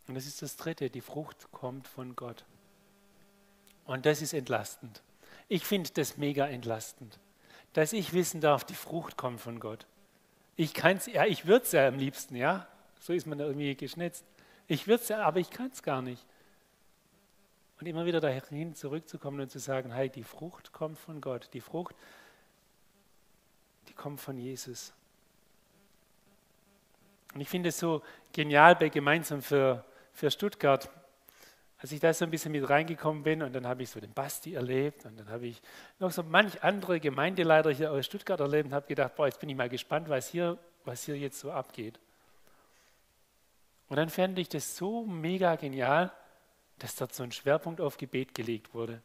Und 0.08 0.16
das 0.16 0.28
ist 0.28 0.42
das 0.42 0.56
Dritte, 0.58 0.90
die 0.90 1.02
Frucht 1.02 1.52
kommt 1.52 1.88
von 1.88 2.16
Gott. 2.16 2.46
Und 3.86 4.06
das 4.06 4.22
ist 4.22 4.34
entlastend. 4.34 5.02
Ich 5.48 5.66
finde 5.66 5.92
das 5.92 6.18
mega 6.18 6.48
entlastend, 6.48 7.20
dass 7.74 7.94
ich 7.94 8.14
wissen 8.14 8.42
darf, 8.42 8.64
die 8.64 8.76
Frucht 8.76 9.18
kommt 9.18 9.42
von 9.42 9.60
Gott. 9.60 9.86
Ich 10.56 10.74
kann 10.74 10.98
es, 10.98 11.08
ja, 11.08 11.26
ich 11.26 11.46
würde 11.46 11.66
es 11.66 11.72
ja 11.72 11.88
am 11.88 11.98
liebsten, 11.98 12.36
ja. 12.36 12.68
So 13.00 13.14
ist 13.14 13.28
man 13.28 13.38
da 13.38 13.46
irgendwie 13.46 13.76
geschnitzt. 13.76 14.26
Ich 14.68 14.88
würde 14.88 15.04
es 15.04 15.10
ja, 15.10 15.22
aber 15.24 15.40
ich 15.40 15.50
kann 15.50 15.70
es 15.72 15.84
gar 15.84 16.02
nicht. 16.02 16.26
Und 17.80 17.88
immer 17.88 18.06
wieder 18.06 18.22
dahin 18.22 18.74
zurückzukommen 18.74 19.42
und 19.42 19.52
zu 19.52 19.60
sagen, 19.60 19.92
hey, 19.92 20.10
die 20.10 20.24
Frucht 20.24 20.72
kommt 20.72 20.98
von 20.98 21.20
Gott. 21.20 21.50
Die 21.54 21.62
Frucht, 21.62 21.96
die 23.90 23.94
kommt 23.94 24.22
von 24.22 24.38
Jesus. 24.38 24.94
Und 27.34 27.42
ich 27.42 27.50
finde 27.50 27.70
es 27.70 27.78
so 27.78 28.02
genial 28.32 28.76
bei 28.78 28.88
Gemeinsam 28.88 29.42
für, 29.42 29.84
für 30.14 30.32
Stuttgart. 30.32 30.90
Als 31.78 31.92
ich 31.92 32.00
da 32.00 32.14
so 32.14 32.24
ein 32.24 32.32
bisschen 32.32 32.54
mit 32.54 32.68
reingekommen 32.70 33.24
bin 33.24 33.44
und 33.44 33.54
dann 33.54 33.68
habe 33.68 33.84
ich 33.84 33.90
so 33.90 34.00
den 34.00 34.14
Basti 34.14 34.54
erlebt 34.54 35.06
und 35.06 35.20
dann 35.20 35.30
habe 35.30 35.46
ich 35.46 35.62
noch 36.00 36.12
so 36.12 36.24
manch 36.24 36.64
andere 36.64 37.02
Gemeindeleiter 37.02 37.72
hier 37.72 37.92
aus 37.92 38.06
Stuttgart 38.06 38.40
erlebt 38.40 38.68
und 38.68 38.74
habe 38.74 38.88
gedacht, 38.88 39.16
boah, 39.16 39.26
jetzt 39.26 39.42
bin 39.42 39.50
ich 39.50 39.56
mal 39.58 39.68
gespannt, 39.68 40.08
was 40.08 40.30
hier, 40.30 40.58
was 40.86 41.04
hier 41.04 41.18
jetzt 41.18 41.40
so 41.40 41.52
abgeht. 41.52 42.00
Und 43.90 43.98
dann 43.98 44.10
fände 44.10 44.40
ich 44.40 44.48
das 44.48 44.78
so 44.78 45.06
mega 45.06 45.58
genial, 45.58 46.12
dass 46.80 46.96
dort 46.96 47.14
so 47.14 47.24
ein 47.24 47.32
Schwerpunkt 47.32 47.82
auf 47.82 47.98
Gebet 47.98 48.34
gelegt 48.34 48.74
wurde. 48.74 49.02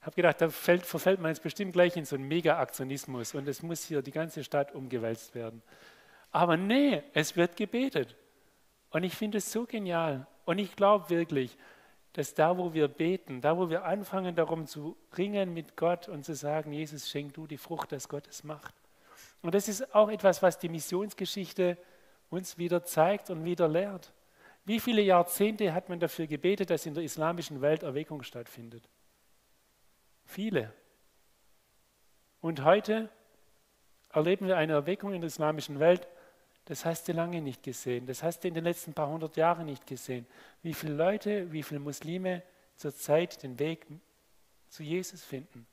Ich 0.00 0.06
habe 0.06 0.16
gedacht, 0.16 0.40
da 0.40 0.48
fällt, 0.48 0.86
verfällt 0.86 1.20
man 1.20 1.30
jetzt 1.30 1.42
bestimmt 1.42 1.74
gleich 1.74 1.96
in 1.96 2.04
so 2.06 2.16
einen 2.16 2.26
Mega-Aktionismus 2.26 3.34
und 3.34 3.46
es 3.46 3.62
muss 3.62 3.84
hier 3.84 4.00
die 4.00 4.12
ganze 4.12 4.42
Stadt 4.42 4.74
umgewälzt 4.74 5.34
werden. 5.34 5.62
Aber 6.32 6.56
nee, 6.56 7.02
es 7.12 7.36
wird 7.36 7.56
gebetet. 7.56 8.16
Und 8.90 9.04
ich 9.04 9.14
finde 9.14 9.38
es 9.38 9.52
so 9.52 9.66
genial. 9.66 10.26
Und 10.44 10.58
ich 10.58 10.74
glaube 10.74 11.10
wirklich, 11.10 11.56
dass 12.14 12.34
da, 12.34 12.56
wo 12.56 12.72
wir 12.72 12.88
beten, 12.88 13.40
da, 13.40 13.56
wo 13.56 13.70
wir 13.70 13.84
anfangen, 13.84 14.34
darum 14.34 14.66
zu 14.66 14.96
ringen 15.16 15.54
mit 15.54 15.76
Gott 15.76 16.08
und 16.08 16.24
zu 16.24 16.34
sagen, 16.34 16.72
Jesus, 16.72 17.08
schenk 17.08 17.34
du 17.34 17.46
die 17.46 17.58
Frucht, 17.58 17.92
dass 17.92 18.08
Gott 18.08 18.26
es 18.26 18.42
macht. 18.42 18.74
Und 19.42 19.54
das 19.54 19.68
ist 19.68 19.94
auch 19.94 20.10
etwas, 20.10 20.42
was 20.42 20.58
die 20.58 20.68
Missionsgeschichte 20.68 21.76
uns 22.30 22.58
wieder 22.58 22.84
zeigt 22.84 23.30
und 23.30 23.44
wieder 23.44 23.68
lehrt. 23.68 24.12
Wie 24.70 24.78
viele 24.78 25.02
Jahrzehnte 25.02 25.74
hat 25.74 25.88
man 25.88 25.98
dafür 25.98 26.28
gebetet, 26.28 26.70
dass 26.70 26.86
in 26.86 26.94
der 26.94 27.02
islamischen 27.02 27.60
Welt 27.60 27.82
Erweckung 27.82 28.22
stattfindet? 28.22 28.88
Viele. 30.24 30.72
Und 32.40 32.62
heute 32.62 33.08
erleben 34.12 34.46
wir 34.46 34.56
eine 34.56 34.74
Erweckung 34.74 35.12
in 35.12 35.22
der 35.22 35.26
islamischen 35.26 35.80
Welt, 35.80 36.06
das 36.66 36.84
hast 36.84 37.08
du 37.08 37.12
lange 37.12 37.42
nicht 37.42 37.64
gesehen. 37.64 38.06
Das 38.06 38.22
hast 38.22 38.44
du 38.44 38.46
in 38.46 38.54
den 38.54 38.62
letzten 38.62 38.94
paar 38.94 39.08
hundert 39.08 39.36
Jahren 39.36 39.66
nicht 39.66 39.88
gesehen. 39.88 40.24
Wie 40.62 40.72
viele 40.72 40.94
Leute, 40.94 41.50
wie 41.50 41.64
viele 41.64 41.80
Muslime 41.80 42.44
zurzeit 42.76 43.42
den 43.42 43.58
Weg 43.58 43.88
zu 44.68 44.84
Jesus 44.84 45.24
finden. 45.24 45.66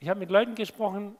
Ich 0.00 0.08
habe 0.08 0.18
mit 0.18 0.30
Leuten 0.30 0.56
gesprochen, 0.56 1.16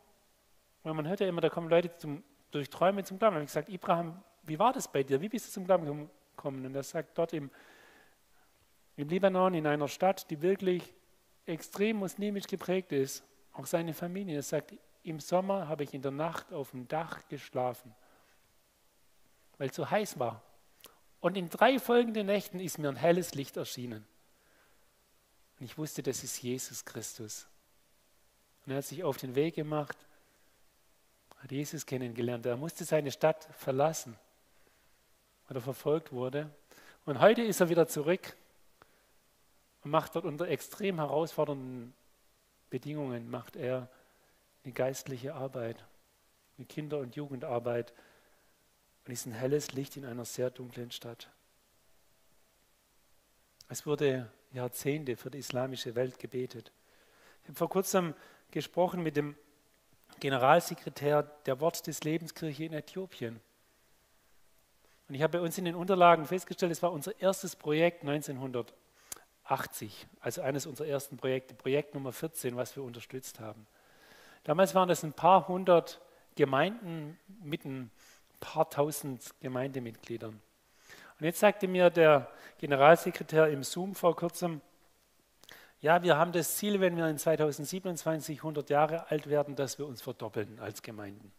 weil 0.83 0.95
man 0.95 1.07
hört 1.07 1.21
ja 1.21 1.29
immer, 1.29 1.41
da 1.41 1.51
kommen 1.51 1.71
Leute 1.71 1.97
zum, 1.99 2.25
durch 2.51 2.69
Träume 2.69 3.05
zum 3.05 3.21
Glauben. 3.21 3.37
Ich 3.37 3.39
habe 3.43 3.47
gesagt, 3.47 3.69
Ibrahim, 3.69 4.21
wie 4.43 4.59
war 4.59 4.73
das 4.73 4.91
bei 4.91 5.05
dir? 5.05 5.21
Wie 5.21 5.29
bist 5.29 5.47
du 5.47 5.53
zum 5.53 5.67
Glauben 5.67 5.85
gekommen? 5.85 6.11
Und 6.45 6.75
er 6.75 6.83
sagt, 6.83 7.17
dort 7.19 7.33
im, 7.33 7.51
im 8.97 9.09
Libanon, 9.09 9.55
in 9.55 9.67
einer 9.67 9.89
Stadt, 9.89 10.31
die 10.31 10.43
wirklich 10.43 10.95
extrem 11.47 11.99
muslimisch 11.99 12.47
geprägt 12.47 12.93
ist, 12.93 13.25
auch 13.53 13.67
seine 13.67 13.95
Familie. 13.95 14.37
Er 14.37 14.43
sagt, 14.43 14.75
im 15.03 15.21
Sommer 15.21 15.69
habe 15.69 15.85
ich 15.85 15.95
in 15.95 16.03
der 16.03 16.11
Nacht 16.11 16.53
auf 16.53 16.73
dem 16.73 16.89
Dach 16.89 17.27
geschlafen 17.29 17.95
weil 19.59 19.71
es 19.71 19.77
so 19.77 19.91
heiß 19.91 20.19
war. 20.19 20.43
Und 21.21 21.37
in 21.37 21.49
drei 21.49 21.79
folgenden 21.79 22.27
Nächten 22.27 22.61
ist 22.61 22.79
mir 22.79 22.89
ein 22.89 22.97
helles 22.97 23.35
Licht 23.35 23.57
erschienen. 23.57 24.07
Und 25.59 25.65
ich 25.65 25.79
wusste, 25.79 26.03
das 26.03 26.23
ist 26.23 26.43
Jesus 26.43 26.85
Christus. 26.85 27.47
Und 28.65 28.73
er 28.73 28.79
hat 28.79 28.85
sich 28.85 29.03
auf 29.03 29.17
den 29.17 29.35
Weg 29.35 29.55
gemacht, 29.55 29.97
hat 31.39 31.51
Jesus 31.51 31.87
kennengelernt. 31.87 32.45
Er 32.47 32.57
musste 32.57 32.85
seine 32.85 33.11
Stadt 33.11 33.49
verlassen, 33.57 34.17
weil 35.47 35.57
er 35.57 35.63
verfolgt 35.63 36.13
wurde. 36.13 36.51
Und 37.05 37.21
heute 37.21 37.43
ist 37.43 37.61
er 37.61 37.69
wieder 37.69 37.87
zurück 37.87 38.37
und 39.85 39.91
macht 39.91 40.15
dort 40.15 40.25
unter 40.25 40.49
extrem 40.49 40.97
herausfordernden 40.97 41.95
Bedingungen, 42.71 43.31
macht 43.31 43.57
er 43.57 43.89
eine 44.65 44.73
geistliche 44.73 45.35
Arbeit, 45.35 45.85
eine 46.59 46.67
Kinder- 46.67 46.99
und 46.99 47.15
Jugendarbeit 47.15 47.93
und 49.05 49.13
ist 49.13 49.27
ein 49.27 49.33
helles 49.33 49.73
Licht 49.73 49.97
in 49.97 50.05
einer 50.05 50.25
sehr 50.25 50.51
dunklen 50.51 50.91
Stadt. 50.91 51.31
Es 53.69 53.87
wurde 53.87 54.31
Jahrzehnte 54.53 55.17
für 55.17 55.31
die 55.31 55.39
islamische 55.39 55.95
Welt 55.95 56.19
gebetet. 56.19 56.73
Ich 57.43 57.49
habe 57.49 57.59
vor 57.59 57.69
kurzem 57.69 58.15
gesprochen 58.51 59.03
mit 59.03 59.17
dem 59.17 59.37
Generalsekretär 60.19 61.23
der 61.23 61.61
Wort 61.61 61.87
des 61.87 62.03
Lebenskirche 62.05 62.65
in 62.65 62.73
Äthiopien. 62.73 63.41
Und 65.09 65.15
ich 65.15 65.23
habe 65.23 65.39
bei 65.39 65.45
uns 65.45 65.57
in 65.59 65.65
den 65.65 65.75
Unterlagen 65.75 66.27
festgestellt, 66.27 66.73
es 66.73 66.83
war 66.83 66.93
unser 66.93 67.19
erstes 67.21 67.57
Projekt 67.57 68.03
1980, 68.03 70.07
also 70.21 70.43
eines 70.43 70.67
unserer 70.67 70.89
ersten 70.89 71.17
Projekte, 71.17 71.55
Projekt 71.55 71.95
Nummer 71.95 72.13
14, 72.13 72.57
was 72.57 72.77
wir 72.77 72.83
unterstützt 72.83 73.41
haben. 73.41 73.67
Damals 74.45 74.75
waren 74.75 74.89
das 74.89 75.05
ein 75.05 75.13
paar 75.13 75.49
hundert 75.49 76.01
Gemeinden 76.35 77.19
mitten 77.43 77.91
paar 78.41 78.69
tausend 78.71 79.35
Gemeindemitgliedern. 79.41 80.41
Und 81.19 81.25
jetzt 81.25 81.41
sagte 81.41 81.67
mir 81.67 81.91
der 81.91 82.29
Generalsekretär 82.59 83.49
im 83.49 83.63
Zoom 83.63 83.95
vor 83.95 84.17
kurzem, 84.17 84.61
ja, 85.81 86.03
wir 86.03 86.17
haben 86.17 86.33
das 86.33 86.57
Ziel, 86.57 86.81
wenn 86.81 86.97
wir 86.97 87.09
in 87.09 87.19
2027 87.19 88.39
100 88.39 88.71
Jahre 88.71 89.11
alt 89.11 89.29
werden, 89.29 89.57
dass 89.57 89.79
wir 89.79 89.87
uns 89.87 90.03
verdoppeln 90.03 90.59
als 90.59 90.83
Gemeinden. 90.83 91.33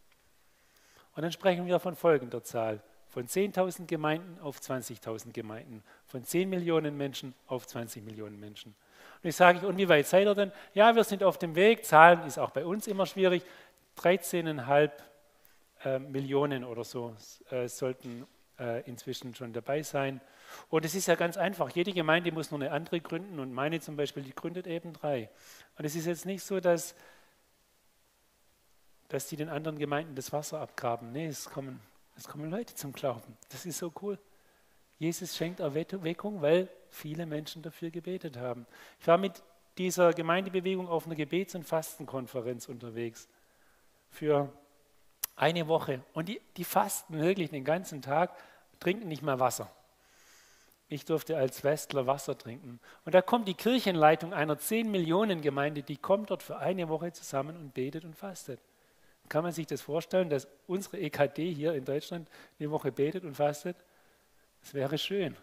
Und 1.14 1.22
dann 1.22 1.32
sprechen 1.32 1.66
wir 1.66 1.80
von 1.80 1.96
folgender 1.96 2.42
Zahl. 2.42 2.82
Von 3.08 3.26
10.000 3.26 3.86
Gemeinden 3.86 4.38
auf 4.40 4.58
20.000 4.60 5.32
Gemeinden. 5.32 5.82
Von 6.06 6.24
10 6.24 6.48
Millionen 6.48 6.96
Menschen 6.96 7.34
auf 7.46 7.66
20 7.66 8.04
Millionen 8.04 8.38
Menschen. 8.38 8.74
Und 9.22 9.28
ich 9.28 9.36
sage, 9.36 9.66
und 9.66 9.76
wie 9.78 9.88
weit 9.88 10.06
seid 10.06 10.26
ihr 10.26 10.34
denn? 10.34 10.52
Ja, 10.74 10.94
wir 10.94 11.04
sind 11.04 11.24
auf 11.24 11.38
dem 11.38 11.54
Weg. 11.54 11.84
Zahlen 11.84 12.22
ist 12.26 12.38
auch 12.38 12.50
bei 12.50 12.64
uns 12.64 12.86
immer 12.86 13.06
schwierig. 13.06 13.42
13,5 13.98 14.90
äh, 15.84 15.98
Millionen 15.98 16.64
oder 16.64 16.84
so 16.84 17.16
äh, 17.50 17.66
sollten 17.68 18.26
äh, 18.58 18.82
inzwischen 18.82 19.34
schon 19.34 19.52
dabei 19.52 19.82
sein. 19.82 20.20
Und 20.68 20.84
es 20.84 20.94
ist 20.94 21.06
ja 21.06 21.14
ganz 21.14 21.36
einfach. 21.36 21.70
Jede 21.70 21.92
Gemeinde 21.92 22.32
muss 22.32 22.50
nur 22.50 22.60
eine 22.60 22.70
andere 22.70 23.00
gründen 23.00 23.38
und 23.38 23.52
meine 23.52 23.80
zum 23.80 23.96
Beispiel, 23.96 24.22
die 24.22 24.34
gründet 24.34 24.66
eben 24.66 24.92
drei. 24.92 25.30
Und 25.76 25.84
es 25.84 25.94
ist 25.94 26.06
jetzt 26.06 26.26
nicht 26.26 26.42
so, 26.42 26.60
dass, 26.60 26.94
dass 29.08 29.28
die 29.28 29.36
den 29.36 29.48
anderen 29.48 29.78
Gemeinden 29.78 30.14
das 30.14 30.32
Wasser 30.32 30.60
abgraben. 30.60 31.12
Nee, 31.12 31.26
es 31.26 31.48
kommen, 31.48 31.80
es 32.18 32.26
kommen 32.26 32.50
Leute 32.50 32.74
zum 32.74 32.92
Glauben. 32.92 33.36
Das 33.50 33.64
ist 33.64 33.78
so 33.78 33.92
cool. 34.02 34.18
Jesus 34.98 35.36
schenkt 35.36 35.60
Erweckung, 35.60 36.42
weil 36.42 36.68
viele 36.90 37.26
Menschen 37.26 37.62
dafür 37.62 37.90
gebetet 37.90 38.36
haben. 38.36 38.66
Ich 39.00 39.06
war 39.06 39.18
mit 39.18 39.40
dieser 39.78 40.12
Gemeindebewegung 40.12 40.88
auf 40.88 41.06
einer 41.06 41.14
Gebets- 41.14 41.54
und 41.54 41.62
Fastenkonferenz 41.62 42.68
unterwegs 42.68 43.28
für 44.10 44.52
eine 45.36 45.68
Woche. 45.68 46.02
Und 46.12 46.28
die, 46.28 46.40
die 46.56 46.64
fasten 46.64 47.20
wirklich 47.20 47.50
den 47.50 47.64
ganzen 47.64 48.02
Tag, 48.02 48.34
trinken 48.80 49.06
nicht 49.06 49.22
mal 49.22 49.38
Wasser. 49.38 49.70
Ich 50.88 51.04
durfte 51.04 51.36
als 51.36 51.62
Westler 51.62 52.08
Wasser 52.08 52.36
trinken. 52.36 52.80
Und 53.04 53.14
da 53.14 53.22
kommt 53.22 53.46
die 53.46 53.54
Kirchenleitung 53.54 54.32
einer 54.32 54.58
10 54.58 54.90
Millionen 54.90 55.40
Gemeinde, 55.40 55.84
die 55.84 55.98
kommt 55.98 56.30
dort 56.30 56.42
für 56.42 56.58
eine 56.58 56.88
Woche 56.88 57.12
zusammen 57.12 57.56
und 57.56 57.74
betet 57.74 58.04
und 58.04 58.16
fastet. 58.16 58.60
Kann 59.28 59.44
man 59.44 59.52
sich 59.52 59.66
das 59.66 59.80
vorstellen, 59.80 60.30
dass 60.30 60.48
unsere 60.66 60.98
EKD 60.98 61.52
hier 61.52 61.74
in 61.74 61.84
Deutschland 61.84 62.28
eine 62.58 62.70
Woche 62.70 62.92
betet 62.92 63.24
und 63.24 63.34
fastet? 63.34 63.76
Das 64.60 64.74
wäre 64.74 64.98
schön. 64.98 65.36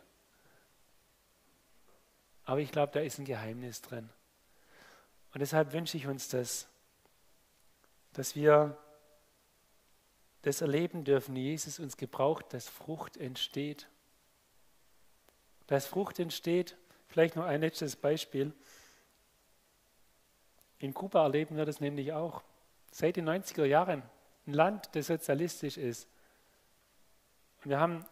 Aber 2.46 2.60
ich 2.60 2.72
glaube, 2.72 2.92
da 2.94 3.00
ist 3.00 3.18
ein 3.20 3.26
Geheimnis 3.26 3.82
drin. 3.82 4.10
Und 5.34 5.42
deshalb 5.42 5.74
wünsche 5.74 5.98
ich 5.98 6.08
uns 6.08 6.30
das, 6.30 6.68
dass 8.14 8.36
wir 8.36 8.78
das 10.44 10.62
erleben 10.62 11.04
dürfen, 11.04 11.36
Jesus 11.36 11.80
uns 11.80 11.98
gebraucht, 11.98 12.54
dass 12.54 12.70
Frucht 12.70 13.18
entsteht. 13.18 13.88
Dass 15.68 15.88
Frucht 15.88 16.20
entsteht, 16.20 16.78
vielleicht 17.08 17.36
noch 17.36 17.46
ein 17.46 17.62
letztes 17.62 17.96
Beispiel. 17.96 18.54
In 20.78 20.94
Kuba 20.94 21.24
erleben 21.24 21.58
wir 21.58 21.66
das 21.66 21.80
nämlich 21.80 22.14
auch. 22.14 22.44
Seit 22.98 23.18
den 23.18 23.28
90er 23.28 23.66
Jahren. 23.66 24.04
Ein 24.48 24.54
Land, 24.54 24.88
das 24.94 25.08
sozialistisch 25.08 25.76
ist. 25.76 26.08
Und 27.62 27.72
wir 27.72 27.78
haben, 27.78 28.06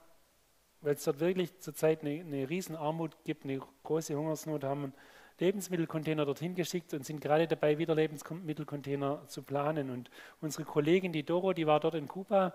weil 0.82 0.96
es 0.96 1.06
dort 1.06 1.22
wirklich 1.22 1.58
zurzeit 1.60 2.02
eine, 2.02 2.20
eine 2.20 2.50
Riesenarmut 2.50 3.16
gibt, 3.24 3.46
eine 3.46 3.62
große 3.84 4.14
Hungersnot, 4.14 4.66
haben 4.66 4.92
Lebensmittelcontainer 5.40 6.26
dorthin 6.26 6.54
geschickt 6.54 6.94
und 6.94 7.06
sind 7.06 7.22
gerade 7.22 7.48
dabei, 7.48 7.78
wieder 7.78 7.96
Lebensmittelcontainer 7.96 9.26
zu 9.28 9.44
planen. 9.44 9.90
Und 9.90 10.10
unsere 10.42 10.66
Kollegin, 10.66 11.14
die 11.14 11.24
Doro, 11.24 11.54
die 11.54 11.66
war 11.66 11.80
dort 11.80 11.96
in 11.96 12.10
Kuba, 12.10 12.54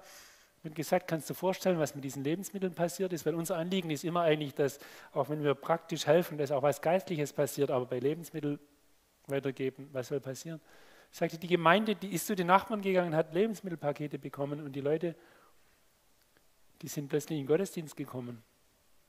hat 0.63 0.75
gesagt, 0.75 1.09
kannst 1.09 1.31
du 1.31 1.35
vorstellen, 1.35 1.79
was 1.79 1.95
mit 1.95 2.05
diesen 2.05 2.25
Lebensmitteln 2.25 2.75
passiert 2.75 3.15
ist? 3.15 3.25
Weil 3.25 3.37
unser 3.37 3.57
Anliegen 3.57 3.89
ist 3.89 4.05
immer 4.05 4.21
eigentlich, 4.21 4.55
dass 4.55 4.81
auch 5.15 5.31
wenn 5.31 5.43
wir 5.43 5.55
praktisch 5.55 6.07
helfen, 6.07 6.37
dass 6.37 6.53
auch 6.53 6.63
was 6.63 6.83
Geistliches 6.83 7.33
passiert, 7.33 7.71
aber 7.71 7.87
bei 7.87 8.01
Lebensmitteln 8.01 8.59
weitergeben, 9.29 9.89
was 9.95 10.09
soll 10.09 10.21
passieren? 10.21 10.61
Sagte, 11.11 11.39
die 11.39 11.47
Gemeinde, 11.47 11.95
die 11.95 12.13
ist 12.13 12.27
zu 12.27 12.37
den 12.37 12.47
Nachbarn 12.47 12.83
gegangen, 12.83 13.15
hat 13.15 13.33
Lebensmittelpakete 13.33 14.19
bekommen 14.19 14.63
und 14.65 14.73
die 14.73 14.81
Leute, 14.81 15.17
die 16.83 16.89
sind 16.89 17.09
plötzlich 17.09 17.39
in 17.39 17.45
den 17.45 17.49
Gottesdienst 17.49 17.97
gekommen. 17.97 18.43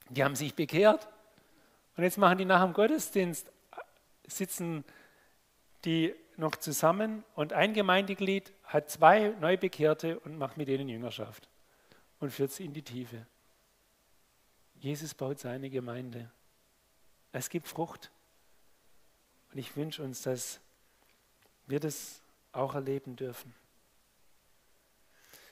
Die 0.10 0.24
haben 0.24 0.36
sich 0.36 0.56
bekehrt. 0.56 1.08
Und 1.98 2.04
jetzt 2.04 2.18
machen 2.18 2.38
die 2.38 2.46
nach 2.46 2.64
dem 2.64 2.74
Gottesdienst 2.74 3.52
sitzen 4.26 4.84
die 5.86 6.14
noch 6.38 6.56
zusammen 6.56 7.24
und 7.36 7.54
ein 7.54 7.74
Gemeindeglied 7.74 8.54
hat 8.64 8.90
zwei 8.90 9.30
Neubekehrte 9.40 10.20
und 10.20 10.38
macht 10.38 10.58
mit 10.58 10.68
denen 10.68 10.90
Jüngerschaft. 10.90 11.50
und 12.20 12.32
führt 12.32 12.52
sie 12.52 12.66
in 12.66 12.74
die 12.74 12.82
Tiefe. 12.82 13.26
Jesus 14.76 15.14
baut 15.14 15.40
seine 15.40 15.70
Gemeinde. 15.70 16.30
Es 17.32 17.50
gibt 17.50 17.68
Frucht. 17.68 18.12
Und 19.52 19.58
ich 19.58 19.76
wünsche 19.76 20.04
uns, 20.04 20.22
dass 20.22 20.60
wir 21.70 21.80
das 21.80 22.22
auch 22.52 22.76
erleben 22.76 23.16
dürfen. 23.16 23.54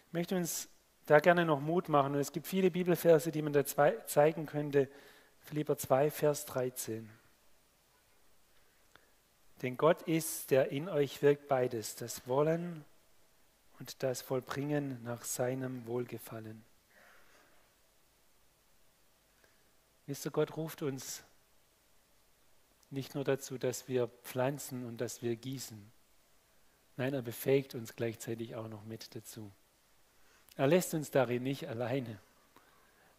Ich 0.07 0.13
möchte 0.13 0.35
uns 0.35 0.69
da 1.07 1.19
gerne 1.19 1.45
noch 1.45 1.59
Mut 1.59 1.89
machen. 1.89 2.13
Und 2.13 2.19
es 2.19 2.31
gibt 2.31 2.47
viele 2.47 2.69
Bibelverse, 2.69 3.31
die 3.31 3.41
man 3.41 3.53
da 3.53 3.65
zeigen 3.65 4.45
könnte. 4.45 4.89
Philipper 5.39 5.77
2, 5.77 6.11
Vers 6.11 6.45
13. 6.45 7.09
Denn 9.61 9.77
Gott 9.77 10.03
ist, 10.03 10.51
der 10.51 10.71
in 10.71 10.87
euch 10.87 11.21
wirkt 11.21 11.47
beides, 11.47 11.95
das 11.95 12.27
Wollen 12.27 12.85
und 13.79 14.03
das 14.03 14.21
Vollbringen 14.21 15.01
nach 15.03 15.23
seinem 15.23 15.87
Wohlgefallen. 15.87 16.63
Wisst 20.05 20.25
ihr, 20.25 20.31
Gott 20.31 20.55
ruft 20.55 20.81
uns 20.83 21.23
nicht 22.89 23.15
nur 23.15 23.23
dazu, 23.23 23.57
dass 23.57 23.87
wir 23.87 24.07
pflanzen 24.07 24.85
und 24.85 25.01
dass 25.01 25.21
wir 25.21 25.35
gießen. 25.35 25.91
Nein, 26.97 27.13
er 27.13 27.21
befähigt 27.21 27.75
uns 27.75 27.95
gleichzeitig 27.95 28.55
auch 28.55 28.67
noch 28.67 28.83
mit 28.83 29.15
dazu. 29.15 29.51
Er 30.55 30.67
lässt 30.67 30.95
uns 30.95 31.11
darin 31.11 31.43
nicht 31.43 31.67
alleine. 31.67 32.19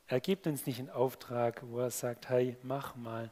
Er 0.08 0.20
gibt 0.20 0.46
uns 0.48 0.66
nicht 0.66 0.80
einen 0.80 0.90
Auftrag, 0.90 1.62
wo 1.68 1.78
er 1.78 1.90
sagt, 1.90 2.28
hey, 2.28 2.56
mach 2.62 2.96
mal. 2.96 3.24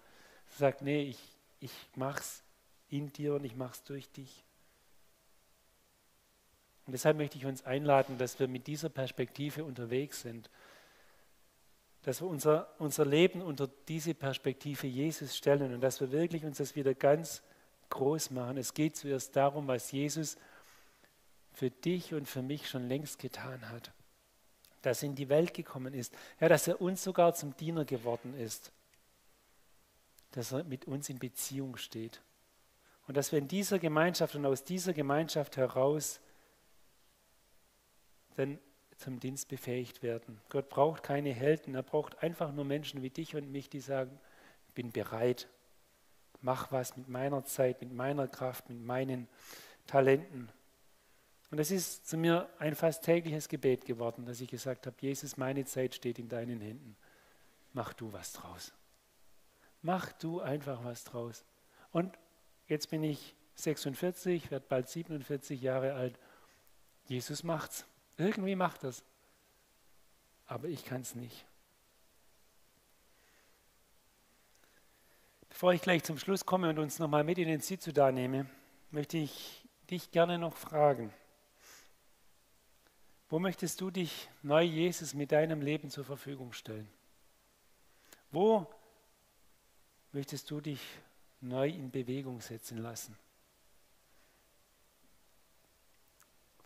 Er 0.50 0.58
sagt, 0.58 0.82
nee, 0.82 1.02
ich, 1.02 1.18
ich 1.58 1.72
mach's 1.96 2.44
in 2.88 3.12
dir 3.12 3.34
und 3.34 3.44
ich 3.44 3.56
mach's 3.56 3.82
durch 3.82 4.08
dich. 4.12 4.44
Und 6.86 6.92
deshalb 6.92 7.16
möchte 7.16 7.36
ich 7.36 7.46
uns 7.46 7.64
einladen, 7.64 8.16
dass 8.16 8.38
wir 8.38 8.46
mit 8.46 8.68
dieser 8.68 8.88
Perspektive 8.88 9.64
unterwegs 9.64 10.22
sind. 10.22 10.48
Dass 12.02 12.20
wir 12.20 12.28
unser, 12.28 12.68
unser 12.78 13.04
Leben 13.04 13.42
unter 13.42 13.68
diese 13.88 14.14
Perspektive 14.14 14.86
Jesus 14.86 15.36
stellen 15.36 15.74
und 15.74 15.80
dass 15.80 16.00
wir 16.00 16.12
wirklich 16.12 16.44
uns 16.44 16.58
das 16.58 16.76
wieder 16.76 16.94
ganz 16.94 17.42
groß 17.90 18.30
machen. 18.30 18.56
Es 18.56 18.74
geht 18.74 18.96
zuerst 18.96 19.36
darum, 19.36 19.68
was 19.68 19.92
Jesus 19.92 20.36
für 21.52 21.70
dich 21.70 22.14
und 22.14 22.28
für 22.28 22.42
mich 22.42 22.68
schon 22.68 22.88
längst 22.88 23.18
getan 23.18 23.68
hat. 23.70 23.92
Dass 24.82 25.02
er 25.02 25.08
in 25.08 25.14
die 25.14 25.28
Welt 25.28 25.54
gekommen 25.54 25.94
ist. 25.94 26.14
Ja, 26.40 26.48
dass 26.48 26.68
er 26.68 26.80
uns 26.80 27.02
sogar 27.02 27.34
zum 27.34 27.56
Diener 27.56 27.84
geworden 27.84 28.38
ist. 28.38 28.72
Dass 30.32 30.52
er 30.52 30.64
mit 30.64 30.86
uns 30.86 31.08
in 31.08 31.18
Beziehung 31.18 31.76
steht. 31.76 32.20
Und 33.06 33.16
dass 33.16 33.32
wir 33.32 33.38
in 33.38 33.48
dieser 33.48 33.78
Gemeinschaft 33.78 34.34
und 34.34 34.44
aus 34.44 34.64
dieser 34.64 34.92
Gemeinschaft 34.92 35.56
heraus 35.56 36.20
dann 38.36 38.58
zum 38.98 39.20
Dienst 39.20 39.48
befähigt 39.48 40.02
werden. 40.02 40.40
Gott 40.48 40.68
braucht 40.68 41.02
keine 41.02 41.32
Helden, 41.32 41.74
er 41.74 41.82
braucht 41.82 42.22
einfach 42.22 42.52
nur 42.52 42.64
Menschen 42.64 43.02
wie 43.02 43.10
dich 43.10 43.36
und 43.36 43.50
mich, 43.50 43.68
die 43.68 43.80
sagen, 43.80 44.18
ich 44.68 44.74
bin 44.74 44.90
bereit, 44.90 45.48
mach 46.46 46.70
was 46.70 46.96
mit 46.96 47.08
meiner 47.08 47.44
Zeit, 47.44 47.80
mit 47.80 47.92
meiner 47.92 48.28
Kraft, 48.28 48.68
mit 48.68 48.80
meinen 48.80 49.26
Talenten. 49.88 50.48
Und 51.50 51.58
es 51.58 51.72
ist 51.72 52.06
zu 52.06 52.16
mir 52.16 52.48
ein 52.60 52.76
fast 52.76 53.02
tägliches 53.02 53.48
Gebet 53.48 53.84
geworden, 53.84 54.24
dass 54.26 54.40
ich 54.40 54.48
gesagt 54.48 54.86
habe, 54.86 54.96
Jesus, 55.00 55.36
meine 55.36 55.64
Zeit 55.64 55.96
steht 55.96 56.20
in 56.20 56.28
deinen 56.28 56.60
Händen. 56.60 56.96
Mach 57.72 57.92
du 57.94 58.12
was 58.12 58.32
draus. 58.32 58.72
Mach 59.82 60.12
du 60.12 60.40
einfach 60.40 60.84
was 60.84 61.02
draus. 61.02 61.44
Und 61.90 62.16
jetzt 62.68 62.90
bin 62.90 63.02
ich 63.02 63.34
46, 63.56 64.52
werde 64.52 64.66
bald 64.68 64.88
47 64.88 65.60
Jahre 65.60 65.94
alt. 65.94 66.16
Jesus 67.06 67.42
macht's. 67.42 67.86
Irgendwie 68.18 68.54
macht 68.54 68.84
das. 68.84 69.02
Aber 70.46 70.68
ich 70.68 70.84
kann 70.84 71.00
es 71.00 71.16
nicht. 71.16 71.44
Bevor 75.56 75.72
ich 75.72 75.80
gleich 75.80 76.04
zum 76.04 76.18
Schluss 76.18 76.44
komme 76.44 76.68
und 76.68 76.78
uns 76.78 76.98
nochmal 76.98 77.24
mit 77.24 77.38
in 77.38 77.48
den 77.48 77.62
Südsudan 77.62 78.14
nehme, 78.14 78.44
möchte 78.90 79.16
ich 79.16 79.66
dich 79.90 80.10
gerne 80.10 80.36
noch 80.36 80.54
fragen. 80.54 81.10
Wo 83.30 83.38
möchtest 83.38 83.80
du 83.80 83.90
dich 83.90 84.28
neu 84.42 84.60
Jesus 84.60 85.14
mit 85.14 85.32
deinem 85.32 85.62
Leben 85.62 85.88
zur 85.88 86.04
Verfügung 86.04 86.52
stellen? 86.52 86.86
Wo 88.30 88.66
möchtest 90.12 90.50
du 90.50 90.60
dich 90.60 90.82
neu 91.40 91.70
in 91.70 91.90
Bewegung 91.90 92.42
setzen 92.42 92.76
lassen? 92.76 93.16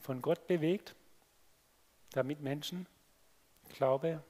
Von 0.00 0.20
Gott 0.20 0.48
bewegt? 0.48 0.96
damit 2.10 2.40
Menschen 2.40 2.88
Glaube, 3.68 4.20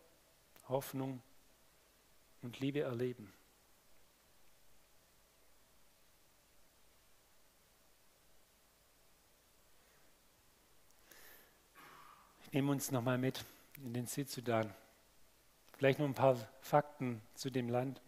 Hoffnung 0.69 1.23
und 2.43 2.61
Liebe 2.61 2.81
erleben. 2.81 3.33
Ich 12.51 12.55
nehme 12.55 12.73
uns 12.73 12.91
nochmal 12.91 13.17
mit 13.17 13.45
in 13.77 13.95
den 13.95 14.09
Südsudan. 14.09 14.75
Vielleicht 15.75 16.01
noch 16.01 16.07
ein 16.07 16.15
paar 16.15 16.37
Fakten 16.61 17.23
zu 17.35 17.49
dem 17.49 17.69
Land. 17.69 18.01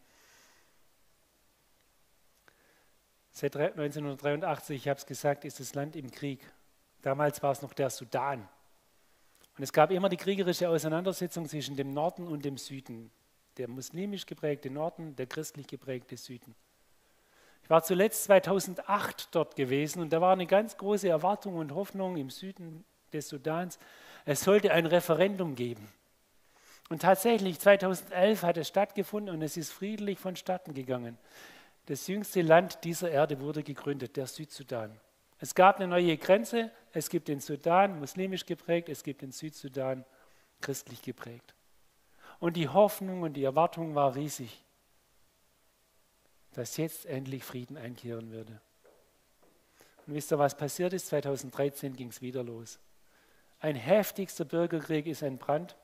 Seit 3.31 3.55
1983, 3.55 4.79
ich 4.79 4.89
habe 4.89 4.99
es 4.99 5.07
gesagt, 5.07 5.45
ist 5.45 5.61
das 5.61 5.77
Land 5.77 5.95
im 5.95 6.11
Krieg. 6.11 6.41
Damals 7.03 7.41
war 7.45 7.53
es 7.53 7.63
noch 7.63 7.73
der 7.73 7.89
Sudan. 7.89 8.49
Und 9.57 9.63
es 9.63 9.73
gab 9.73 9.93
immer 9.93 10.09
die 10.09 10.17
kriegerische 10.17 10.69
Auseinandersetzung 10.69 11.49
zwischen 11.49 11.77
dem 11.77 11.95
Norden 11.95 12.27
und 12.27 12.45
dem 12.45 12.59
Süden. 12.59 13.13
Der 13.59 13.69
muslimisch 13.69 14.27
geprägte 14.27 14.71
Norden, 14.71 15.15
der 15.15 15.29
christlich 15.29 15.69
geprägte 15.69 16.17
Süden. 16.17 16.57
Ich 17.63 17.71
war 17.71 17.85
zuletzt 17.85 18.25
2008 18.25 19.29
dort 19.31 19.55
gewesen 19.55 20.03
und 20.03 20.13
da 20.13 20.21
war 20.21 20.33
eine 20.33 20.49
ganz 20.49 20.77
große 20.77 21.09
Erwartung 21.09 21.55
und 21.55 21.73
Hoffnung 21.73 22.17
im 22.17 22.31
Süden 22.31 22.85
des 23.13 23.29
Sudans. 23.29 23.79
Es 24.25 24.43
sollte 24.43 24.73
ein 24.73 24.87
Referendum 24.87 25.55
geben. 25.55 25.89
Und 26.89 27.03
tatsächlich, 27.03 27.59
2011 27.59 28.43
hat 28.43 28.57
es 28.57 28.69
stattgefunden 28.69 29.35
und 29.35 29.43
es 29.43 29.57
ist 29.57 29.73
friedlich 29.73 30.19
vonstatten 30.19 30.75
gegangen. 30.75 31.19
Das 31.87 32.07
jüngste 32.07 32.43
Land 32.43 32.85
dieser 32.85 33.11
Erde 33.11 33.41
wurde 33.41 33.63
gegründet, 33.63 34.17
der 34.17 34.27
Südsudan. 34.27 34.99
Es 35.41 35.55
gab 35.55 35.77
eine 35.77 35.89
neue 35.89 36.17
Grenze. 36.17 36.71
Es 36.93 37.09
gibt 37.09 37.27
den 37.29 37.41
Sudan, 37.41 37.99
muslimisch 37.99 38.47
geprägt, 38.47 38.89
es 38.89 39.03
gibt 39.03 39.23
den 39.23 39.33
Südsudan, 39.33 40.05
christlich 40.61 41.03
geprägt. 41.03 41.55
Und 42.39 42.57
die 42.57 42.69
Hoffnung 42.69 43.23
und 43.23 43.33
die 43.33 43.45
Erwartung 43.45 43.95
war 43.95 44.15
riesig, 44.15 44.63
dass 46.53 46.77
jetzt 46.77 47.07
endlich 47.07 47.43
Frieden 47.43 47.77
einkehren 47.77 48.31
würde. 48.31 48.61
Und 50.07 50.15
wisst 50.15 50.33
ihr, 50.33 50.39
was 50.39 50.57
passiert 50.57 50.93
ist? 50.93 51.09
2013 51.09 51.97
ging 51.97 52.09
es 52.09 52.21
wieder 52.21 52.45
los. 52.45 52.79
Ein 53.63 53.77
heftigster 53.77 54.45
Bürgerkrieg 54.45 55.07
ist 55.07 55.23
entbrannt. 55.23 55.77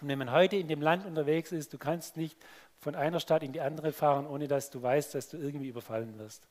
Und 0.00 0.08
wenn 0.08 0.18
man 0.18 0.32
heute 0.32 0.56
in 0.56 0.68
dem 0.68 0.80
Land 0.80 1.04
unterwegs 1.04 1.52
ist, 1.52 1.74
du 1.74 1.78
kannst 1.78 2.16
nicht 2.16 2.38
von 2.80 2.94
einer 2.94 3.20
Stadt 3.20 3.42
in 3.42 3.52
die 3.52 3.60
andere 3.60 3.92
fahren, 3.92 4.26
ohne 4.26 4.48
dass 4.48 4.70
du 4.70 4.82
weißt, 4.82 5.14
dass 5.14 5.28
du 5.28 5.36
irgendwie 5.36 5.68
überfallen 5.68 6.18
wirst. 6.18 6.48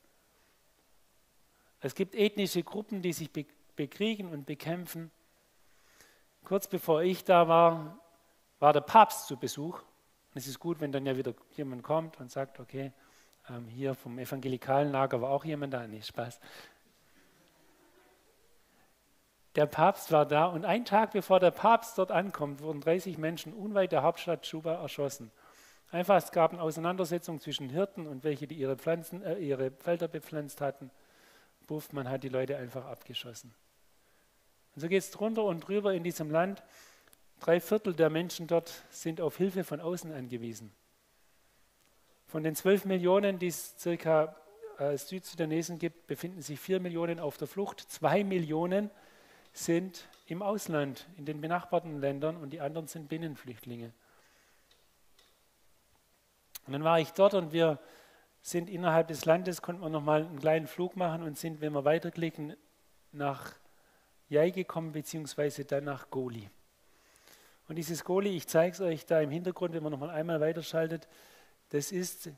Es 1.82 1.96
gibt 1.96 2.14
ethnische 2.14 2.62
Gruppen, 2.62 3.02
die 3.02 3.14
sich 3.14 3.32
bekriegen 3.76 4.30
und 4.30 4.46
bekämpfen. 4.46 5.10
Kurz 6.44 6.68
bevor 6.68 7.02
ich 7.02 7.24
da 7.24 7.48
war, 7.48 7.98
war 8.60 8.74
der 8.74 8.82
Papst 8.82 9.26
zu 9.26 9.38
Besuch. 9.38 9.80
Und 9.80 10.36
es 10.36 10.46
ist 10.46 10.60
gut, 10.60 10.80
wenn 10.82 10.92
dann 10.92 11.08
ja 11.08 11.18
wieder 11.18 11.34
jemand 11.58 11.82
kommt 11.82 12.20
und 12.20 12.32
sagt, 12.32 12.60
okay, 12.60 12.92
ähm, 13.50 13.68
hier 13.70 13.96
vom 13.96 14.20
evangelikalen 14.20 14.92
Lager 14.92 15.20
war 15.20 15.32
auch 15.32 15.46
jemand 15.46 15.74
da. 15.74 15.88
Nee, 15.88 16.04
Spaß. 16.04 16.40
Der 19.56 19.66
Papst 19.68 20.12
war 20.12 20.26
da 20.26 20.46
und 20.46 20.66
einen 20.66 20.86
Tag 20.86 21.12
bevor 21.12 21.40
der 21.40 21.52
Papst 21.52 21.98
dort 21.98 22.12
ankommt, 22.12 22.62
wurden 22.62 22.82
30 22.82 23.18
Menschen 23.18 23.54
unweit 23.54 23.92
der 23.92 24.04
Hauptstadt 24.04 24.46
Juba 24.48 24.74
erschossen. 24.74 25.32
Einfach, 25.92 26.18
es 26.18 26.32
gab 26.32 26.54
eine 26.54 26.62
Auseinandersetzung 26.62 27.40
zwischen 27.40 27.70
Hirten 27.70 28.08
und 28.08 28.24
welche, 28.24 28.48
die 28.48 28.56
ihre, 28.56 28.78
Pflanzen, 28.78 29.22
äh, 29.22 29.38
ihre 29.38 29.72
Felder 29.72 30.08
bepflanzt 30.08 30.60
hatten 30.60 30.90
buff, 31.68 31.92
man 31.94 32.10
hat 32.10 32.24
die 32.24 32.30
Leute 32.30 32.58
einfach 32.58 32.86
abgeschossen. 32.86 33.54
Und 34.76 34.82
so 34.82 34.88
geht 34.88 35.04
es 35.04 35.12
drunter 35.12 35.44
und 35.44 35.62
drüber 35.62 35.94
in 35.94 36.04
diesem 36.04 36.32
Land. 36.32 36.64
Drei 37.40 37.60
Viertel 37.60 37.94
der 37.94 38.10
Menschen 38.10 38.48
dort 38.48 38.84
sind 38.90 39.22
auf 39.22 39.38
Hilfe 39.38 39.64
von 39.64 39.80
außen 39.80 40.12
angewiesen. 40.12 40.74
Von 42.26 42.44
den 42.44 42.56
zwölf 42.56 42.86
Millionen, 42.86 43.38
die 43.38 43.48
es 43.48 43.76
circa 43.78 44.36
äh, 44.80 44.98
Südsudanesen 44.98 45.78
gibt, 45.78 46.08
befinden 46.08 46.42
sich 46.42 46.60
vier 46.60 46.80
Millionen 46.80 47.20
auf 47.20 47.38
der 47.38 47.48
Flucht. 47.48 47.80
Zwei 47.80 48.24
Millionen 48.24 48.90
sind 49.54 50.08
im 50.26 50.42
Ausland, 50.42 51.08
in 51.18 51.26
den 51.26 51.40
benachbarten 51.40 52.00
Ländern 52.00 52.38
und 52.38 52.52
die 52.52 52.60
anderen 52.60 52.88
sind 52.88 53.08
Binnenflüchtlinge. 53.08 53.94
Und 56.66 56.74
dann 56.74 56.84
war 56.84 57.00
ich 57.00 57.12
dort 57.12 57.34
und 57.34 57.54
wir 57.54 57.80
sind 58.42 58.70
innerhalb 58.70 59.08
des 59.08 59.26
Landes, 59.26 59.62
konnten 59.62 59.82
wir 59.82 59.90
nochmal 59.90 60.26
einen 60.26 60.40
kleinen 60.40 60.68
Flug 60.68 60.96
machen 60.96 61.24
und 61.24 61.38
sind, 61.38 61.62
wenn 61.62 61.74
wir 61.74 61.86
weiterklicken, 61.86 62.56
nach 63.12 63.54
Jai 64.28 64.50
gekommen, 64.50 64.92
beziehungsweise 64.92 65.66
dann 65.66 65.84
nach 65.84 66.10
Goli. 66.10 66.50
Und 67.68 67.76
dieses 67.76 68.04
Goli, 68.04 68.36
ich 68.36 68.48
zeige 68.48 68.74
es 68.74 68.82
euch 68.82 69.06
da 69.06 69.22
im 69.22 69.30
Hintergrund, 69.30 69.74
wenn 69.74 69.84
man 69.84 69.92
nochmal 69.92 70.10
einmal 70.10 70.42
weiterschaltet, 70.42 71.08
das 71.70 71.92
ist 71.92 72.30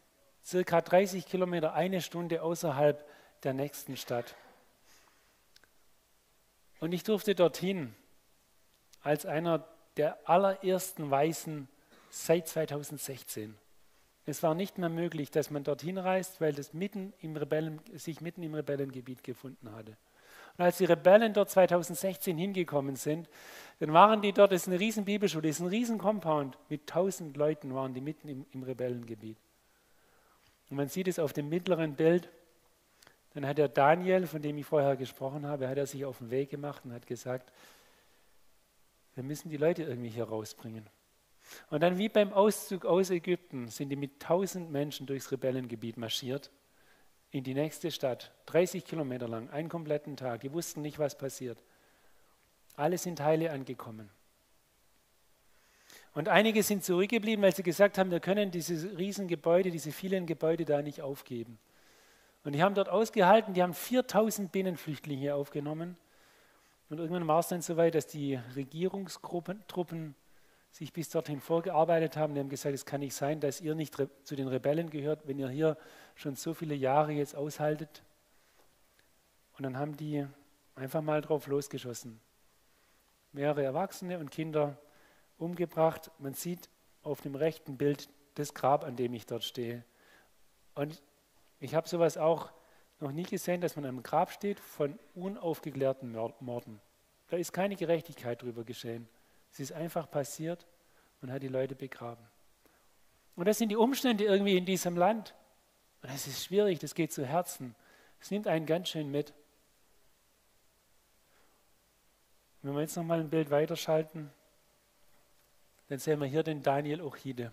circa 0.44 0.82
30 0.82 1.26
Kilometer, 1.26 1.74
eine 1.74 2.02
Stunde 2.02 2.44
außerhalb 2.44 3.04
der 3.44 3.54
nächsten 3.54 3.98
Stadt. 3.98 4.36
Und 6.80 6.94
ich 6.94 7.04
durfte 7.04 7.36
dorthin 7.36 7.94
als 9.02 9.26
einer 9.26 9.68
der 9.98 10.30
allerersten 10.30 11.10
Weißen 11.10 11.68
seit 12.10 12.48
2016. 12.48 13.56
Es 14.26 14.42
war 14.42 14.56
nicht 14.56 14.78
mehr 14.78 14.90
möglich, 14.90 15.30
dass 15.30 15.52
man 15.52 15.64
dorthin 15.64 15.98
reist, 15.98 16.42
weil 16.42 16.54
das 16.54 16.74
mitten 16.74 17.14
im 17.20 17.38
Rebellen, 17.38 17.80
sich 17.94 18.22
mitten 18.22 18.42
im 18.42 18.56
Rebellengebiet 18.56 19.24
gefunden 19.24 19.72
hatte. 19.72 19.96
Und 20.58 20.64
als 20.64 20.78
die 20.78 20.86
Rebellen 20.86 21.34
dort 21.34 21.50
2016 21.50 22.38
hingekommen 22.38 22.96
sind, 22.96 23.30
dann 23.80 23.94
waren 23.94 24.22
die 24.22 24.32
dort, 24.32 24.52
das 24.52 24.64
ist 24.64 24.68
eine 24.68 24.80
riesen 24.80 25.06
Bibelschule, 25.06 25.48
das 25.48 25.58
ist 25.58 25.62
ein 25.62 25.68
riesen 25.68 25.98
Compound, 25.98 26.58
mit 26.70 26.88
tausend 26.88 27.38
Leuten 27.38 27.76
waren 27.76 27.94
die 27.94 28.02
mitten 28.02 28.30
im, 28.30 28.46
im 28.52 28.64
Rebellengebiet. 28.64 29.38
Und 30.70 30.78
man 30.78 30.88
sieht 30.88 31.08
es 31.08 31.20
auf 31.20 31.34
dem 31.34 31.50
mittleren 31.50 31.96
Bild, 31.96 32.30
dann 33.36 33.46
hat 33.46 33.58
der 33.58 33.68
Daniel, 33.68 34.28
von 34.28 34.42
dem 34.42 34.58
ich 34.58 34.66
vorher 34.66 34.96
gesprochen 34.96 35.46
habe, 35.46 35.68
hat 35.68 35.78
er 35.78 35.86
sich 35.86 36.06
auf 36.06 36.20
den 36.20 36.32
Weg 36.32 36.50
gemacht 36.50 36.86
und 36.86 36.94
hat 36.94 37.06
gesagt, 37.06 37.52
wir 39.14 39.24
müssen 39.24 39.50
die 39.50 39.58
Leute 39.58 39.84
irgendwie 39.84 40.10
hier 40.10 40.24
rausbringen. 40.24 40.90
Und 41.70 41.84
dann 41.84 41.98
wie 41.98 42.10
beim 42.10 42.34
Auszug 42.34 42.86
aus 42.86 43.10
Ägypten 43.10 43.68
sind 43.68 43.90
die 43.90 43.98
mit 43.98 44.22
tausend 44.22 44.72
Menschen 44.72 45.06
durchs 45.06 45.32
Rebellengebiet 45.32 45.98
marschiert 45.98 46.50
in 47.32 47.44
die 47.44 47.54
nächste 47.54 47.92
Stadt, 47.92 48.32
30 48.46 48.86
Kilometer 48.86 49.28
lang, 49.28 49.50
einen 49.50 49.68
kompletten 49.68 50.16
Tag. 50.16 50.42
Die 50.42 50.54
wussten 50.54 50.82
nicht, 50.82 50.98
was 50.98 51.18
passiert. 51.18 51.62
Alle 52.78 52.98
sind 52.98 53.20
heile 53.20 53.52
angekommen. 53.52 54.10
Und 56.14 56.30
einige 56.30 56.64
sind 56.64 56.86
zurückgeblieben, 56.86 57.44
weil 57.44 57.54
sie 57.54 57.64
gesagt 57.64 57.98
haben, 57.98 58.12
wir 58.12 58.22
können 58.22 58.50
diese 58.50 58.98
riesen 58.98 59.28
Gebäude, 59.28 59.72
diese 59.72 59.92
vielen 59.92 60.26
Gebäude 60.26 60.64
da 60.64 60.82
nicht 60.82 61.02
aufgeben. 61.02 61.60
Und 62.46 62.54
die 62.54 62.62
haben 62.62 62.76
dort 62.76 62.90
ausgehalten, 62.90 63.56
die 63.56 63.64
haben 63.64 63.74
4000 63.74 64.52
Binnenflüchtlinge 64.52 65.34
aufgenommen. 65.34 65.98
Und 66.90 67.00
irgendwann 67.00 67.28
war 67.28 67.40
es 67.40 67.48
dann 67.48 67.64
so 67.64 67.76
weit, 67.76 67.96
dass 67.96 68.06
die 68.06 68.40
Regierungstruppen 68.56 70.16
sich 70.70 70.94
bis 70.94 71.10
dorthin 71.10 71.42
vorgearbeitet 71.42 72.18
haben. 72.18 72.36
Die 72.36 72.40
haben 72.40 72.50
gesagt, 72.50 72.76
es 72.76 72.86
kann 72.86 73.00
nicht 73.00 73.16
sein, 73.16 73.40
dass 73.40 73.62
ihr 73.62 73.74
nicht 73.74 73.96
zu 74.24 74.36
den 74.36 74.48
Rebellen 74.48 74.92
gehört, 74.92 75.28
wenn 75.28 75.40
ihr 75.40 75.50
hier 75.50 75.76
schon 76.14 76.36
so 76.36 76.54
viele 76.54 76.76
Jahre 76.76 77.14
jetzt 77.14 77.36
aushaltet. 77.36 78.04
Und 79.58 79.64
dann 79.64 79.80
haben 79.80 79.98
die 79.98 80.28
einfach 80.76 81.02
mal 81.02 81.22
drauf 81.22 81.48
losgeschossen. 81.48 82.20
Mehrere 83.32 83.64
Erwachsene 83.64 84.20
und 84.20 84.30
Kinder 84.30 84.78
umgebracht. 85.40 86.12
Man 86.20 86.36
sieht 86.36 86.70
auf 87.02 87.22
dem 87.22 87.34
rechten 87.34 87.76
Bild 87.76 88.08
das 88.36 88.54
Grab, 88.54 88.84
an 88.84 88.96
dem 88.96 89.16
ich 89.16 89.26
dort 89.26 89.44
stehe. 89.44 89.84
Und 90.76 91.02
ich 91.60 91.76
habe 91.76 91.88
sowas 91.88 92.18
auch 92.18 92.52
noch 93.00 93.12
nie 93.12 93.24
gesehen, 93.24 93.62
dass 93.62 93.76
man 93.76 93.86
am 93.86 94.04
Grab 94.04 94.32
steht 94.32 94.60
von 94.60 94.98
unaufgeklärten 95.16 96.12
Morden. 96.40 96.82
Da 97.28 97.38
ist 97.38 97.52
keine 97.52 97.76
Gerechtigkeit 97.76 98.42
drüber 98.42 98.64
geschehen. 98.64 99.08
Es 99.52 99.60
ist 99.60 99.72
einfach 99.72 100.10
passiert 100.10 100.66
und 101.22 101.32
hat 101.32 101.44
die 101.44 101.48
Leute 101.48 101.76
begraben. 101.76 102.26
Und 103.36 103.48
das 103.48 103.58
sind 103.58 103.70
die 103.70 103.76
Umstände 103.76 104.24
irgendwie 104.24 104.58
in 104.58 104.66
diesem 104.66 104.96
Land. 104.96 105.34
Und 106.02 106.10
es 106.12 106.28
ist 106.28 106.46
schwierig, 106.46 106.80
das 106.80 106.94
geht 106.94 107.12
zu 107.12 107.26
Herzen. 107.26 107.76
Es 108.22 108.32
nimmt 108.32 108.48
einen 108.48 108.66
ganz 108.66 108.90
schön 108.90 109.10
mit. 109.12 109.34
Wenn 112.62 112.74
wir 112.74 112.82
jetzt 112.82 112.96
nochmal 112.96 113.20
ein 113.20 113.30
Bild 113.30 113.52
weiterschalten, 113.52 114.32
dann 115.90 116.00
sehen 116.00 116.20
wir 116.20 116.28
hier 116.28 116.44
den 116.44 116.64
Daniel 116.64 117.02
Ochide, 117.02 117.52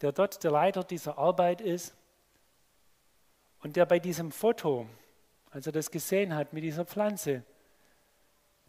der 0.00 0.12
dort 0.12 0.42
der 0.42 0.50
Leiter 0.50 0.82
dieser 0.84 1.18
Arbeit 1.18 1.60
ist 1.60 1.95
und 3.60 3.76
der 3.76 3.86
bei 3.86 3.98
diesem 3.98 4.32
Foto, 4.32 4.88
als 5.50 5.66
er 5.66 5.72
das 5.72 5.90
gesehen 5.90 6.34
hat 6.34 6.52
mit 6.52 6.64
dieser 6.64 6.84
Pflanze, 6.84 7.44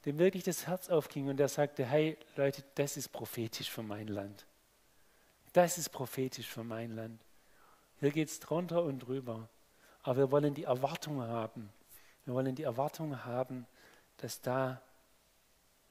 dem 0.06 0.20
wirklich 0.20 0.44
das 0.44 0.68
Herz 0.68 0.90
aufging 0.90 1.28
und 1.28 1.40
er 1.40 1.50
sagte, 1.50 1.86
hey 1.86 2.18
Leute, 2.36 2.64
das 2.76 2.98
ist 2.98 3.10
prophetisch 3.10 3.70
für 3.70 3.84
mein 3.84 4.08
Land. 4.08 4.46
Das 5.54 5.78
ist 5.78 5.90
prophetisch 5.90 6.48
für 6.48 6.64
mein 6.64 6.96
Land. 6.96 7.20
Hier 8.00 8.12
geht 8.12 8.30
es 8.30 8.40
drunter 8.40 8.84
und 8.84 9.00
drüber. 9.00 9.50
Aber 10.04 10.18
wir 10.18 10.32
wollen 10.32 10.54
die 10.54 10.64
Erwartung 10.64 11.22
haben. 11.22 11.70
Wir 12.26 12.34
wollen 12.34 12.56
die 12.56 12.64
Erwartung 12.64 13.26
haben, 13.26 13.66
dass 14.18 14.40
da 14.42 14.82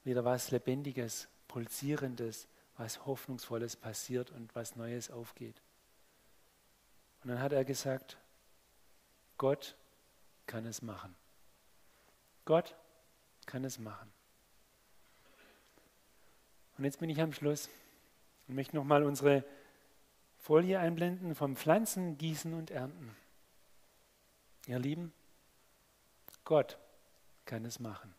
wieder 0.04 0.24
was 0.24 0.50
Lebendiges 0.50 1.28
Pulsierendes, 1.48 2.46
was 2.76 3.04
Hoffnungsvolles 3.06 3.76
passiert 3.76 4.30
und 4.30 4.54
was 4.54 4.76
Neues 4.76 5.10
aufgeht. 5.10 5.60
Und 7.22 7.30
dann 7.30 7.40
hat 7.40 7.52
er 7.52 7.64
gesagt, 7.64 8.16
Gott 9.38 9.76
kann 10.46 10.66
es 10.66 10.82
machen. 10.82 11.14
Gott 12.44 12.76
kann 13.46 13.64
es 13.64 13.78
machen. 13.78 14.12
Und 16.78 16.84
jetzt 16.84 17.00
bin 17.00 17.10
ich 17.10 17.20
am 17.20 17.32
Schluss 17.32 17.68
und 18.46 18.54
möchte 18.54 18.76
nochmal 18.76 19.02
unsere 19.02 19.44
Folie 20.38 20.78
einblenden 20.78 21.34
vom 21.34 21.56
Pflanzen, 21.56 22.18
Gießen 22.18 22.54
und 22.54 22.70
Ernten. 22.70 23.16
Ihr 24.66 24.78
Lieben, 24.78 25.12
Gott 26.44 26.78
kann 27.44 27.64
es 27.64 27.78
machen. 27.78 28.14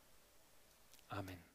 Amen. 1.10 1.47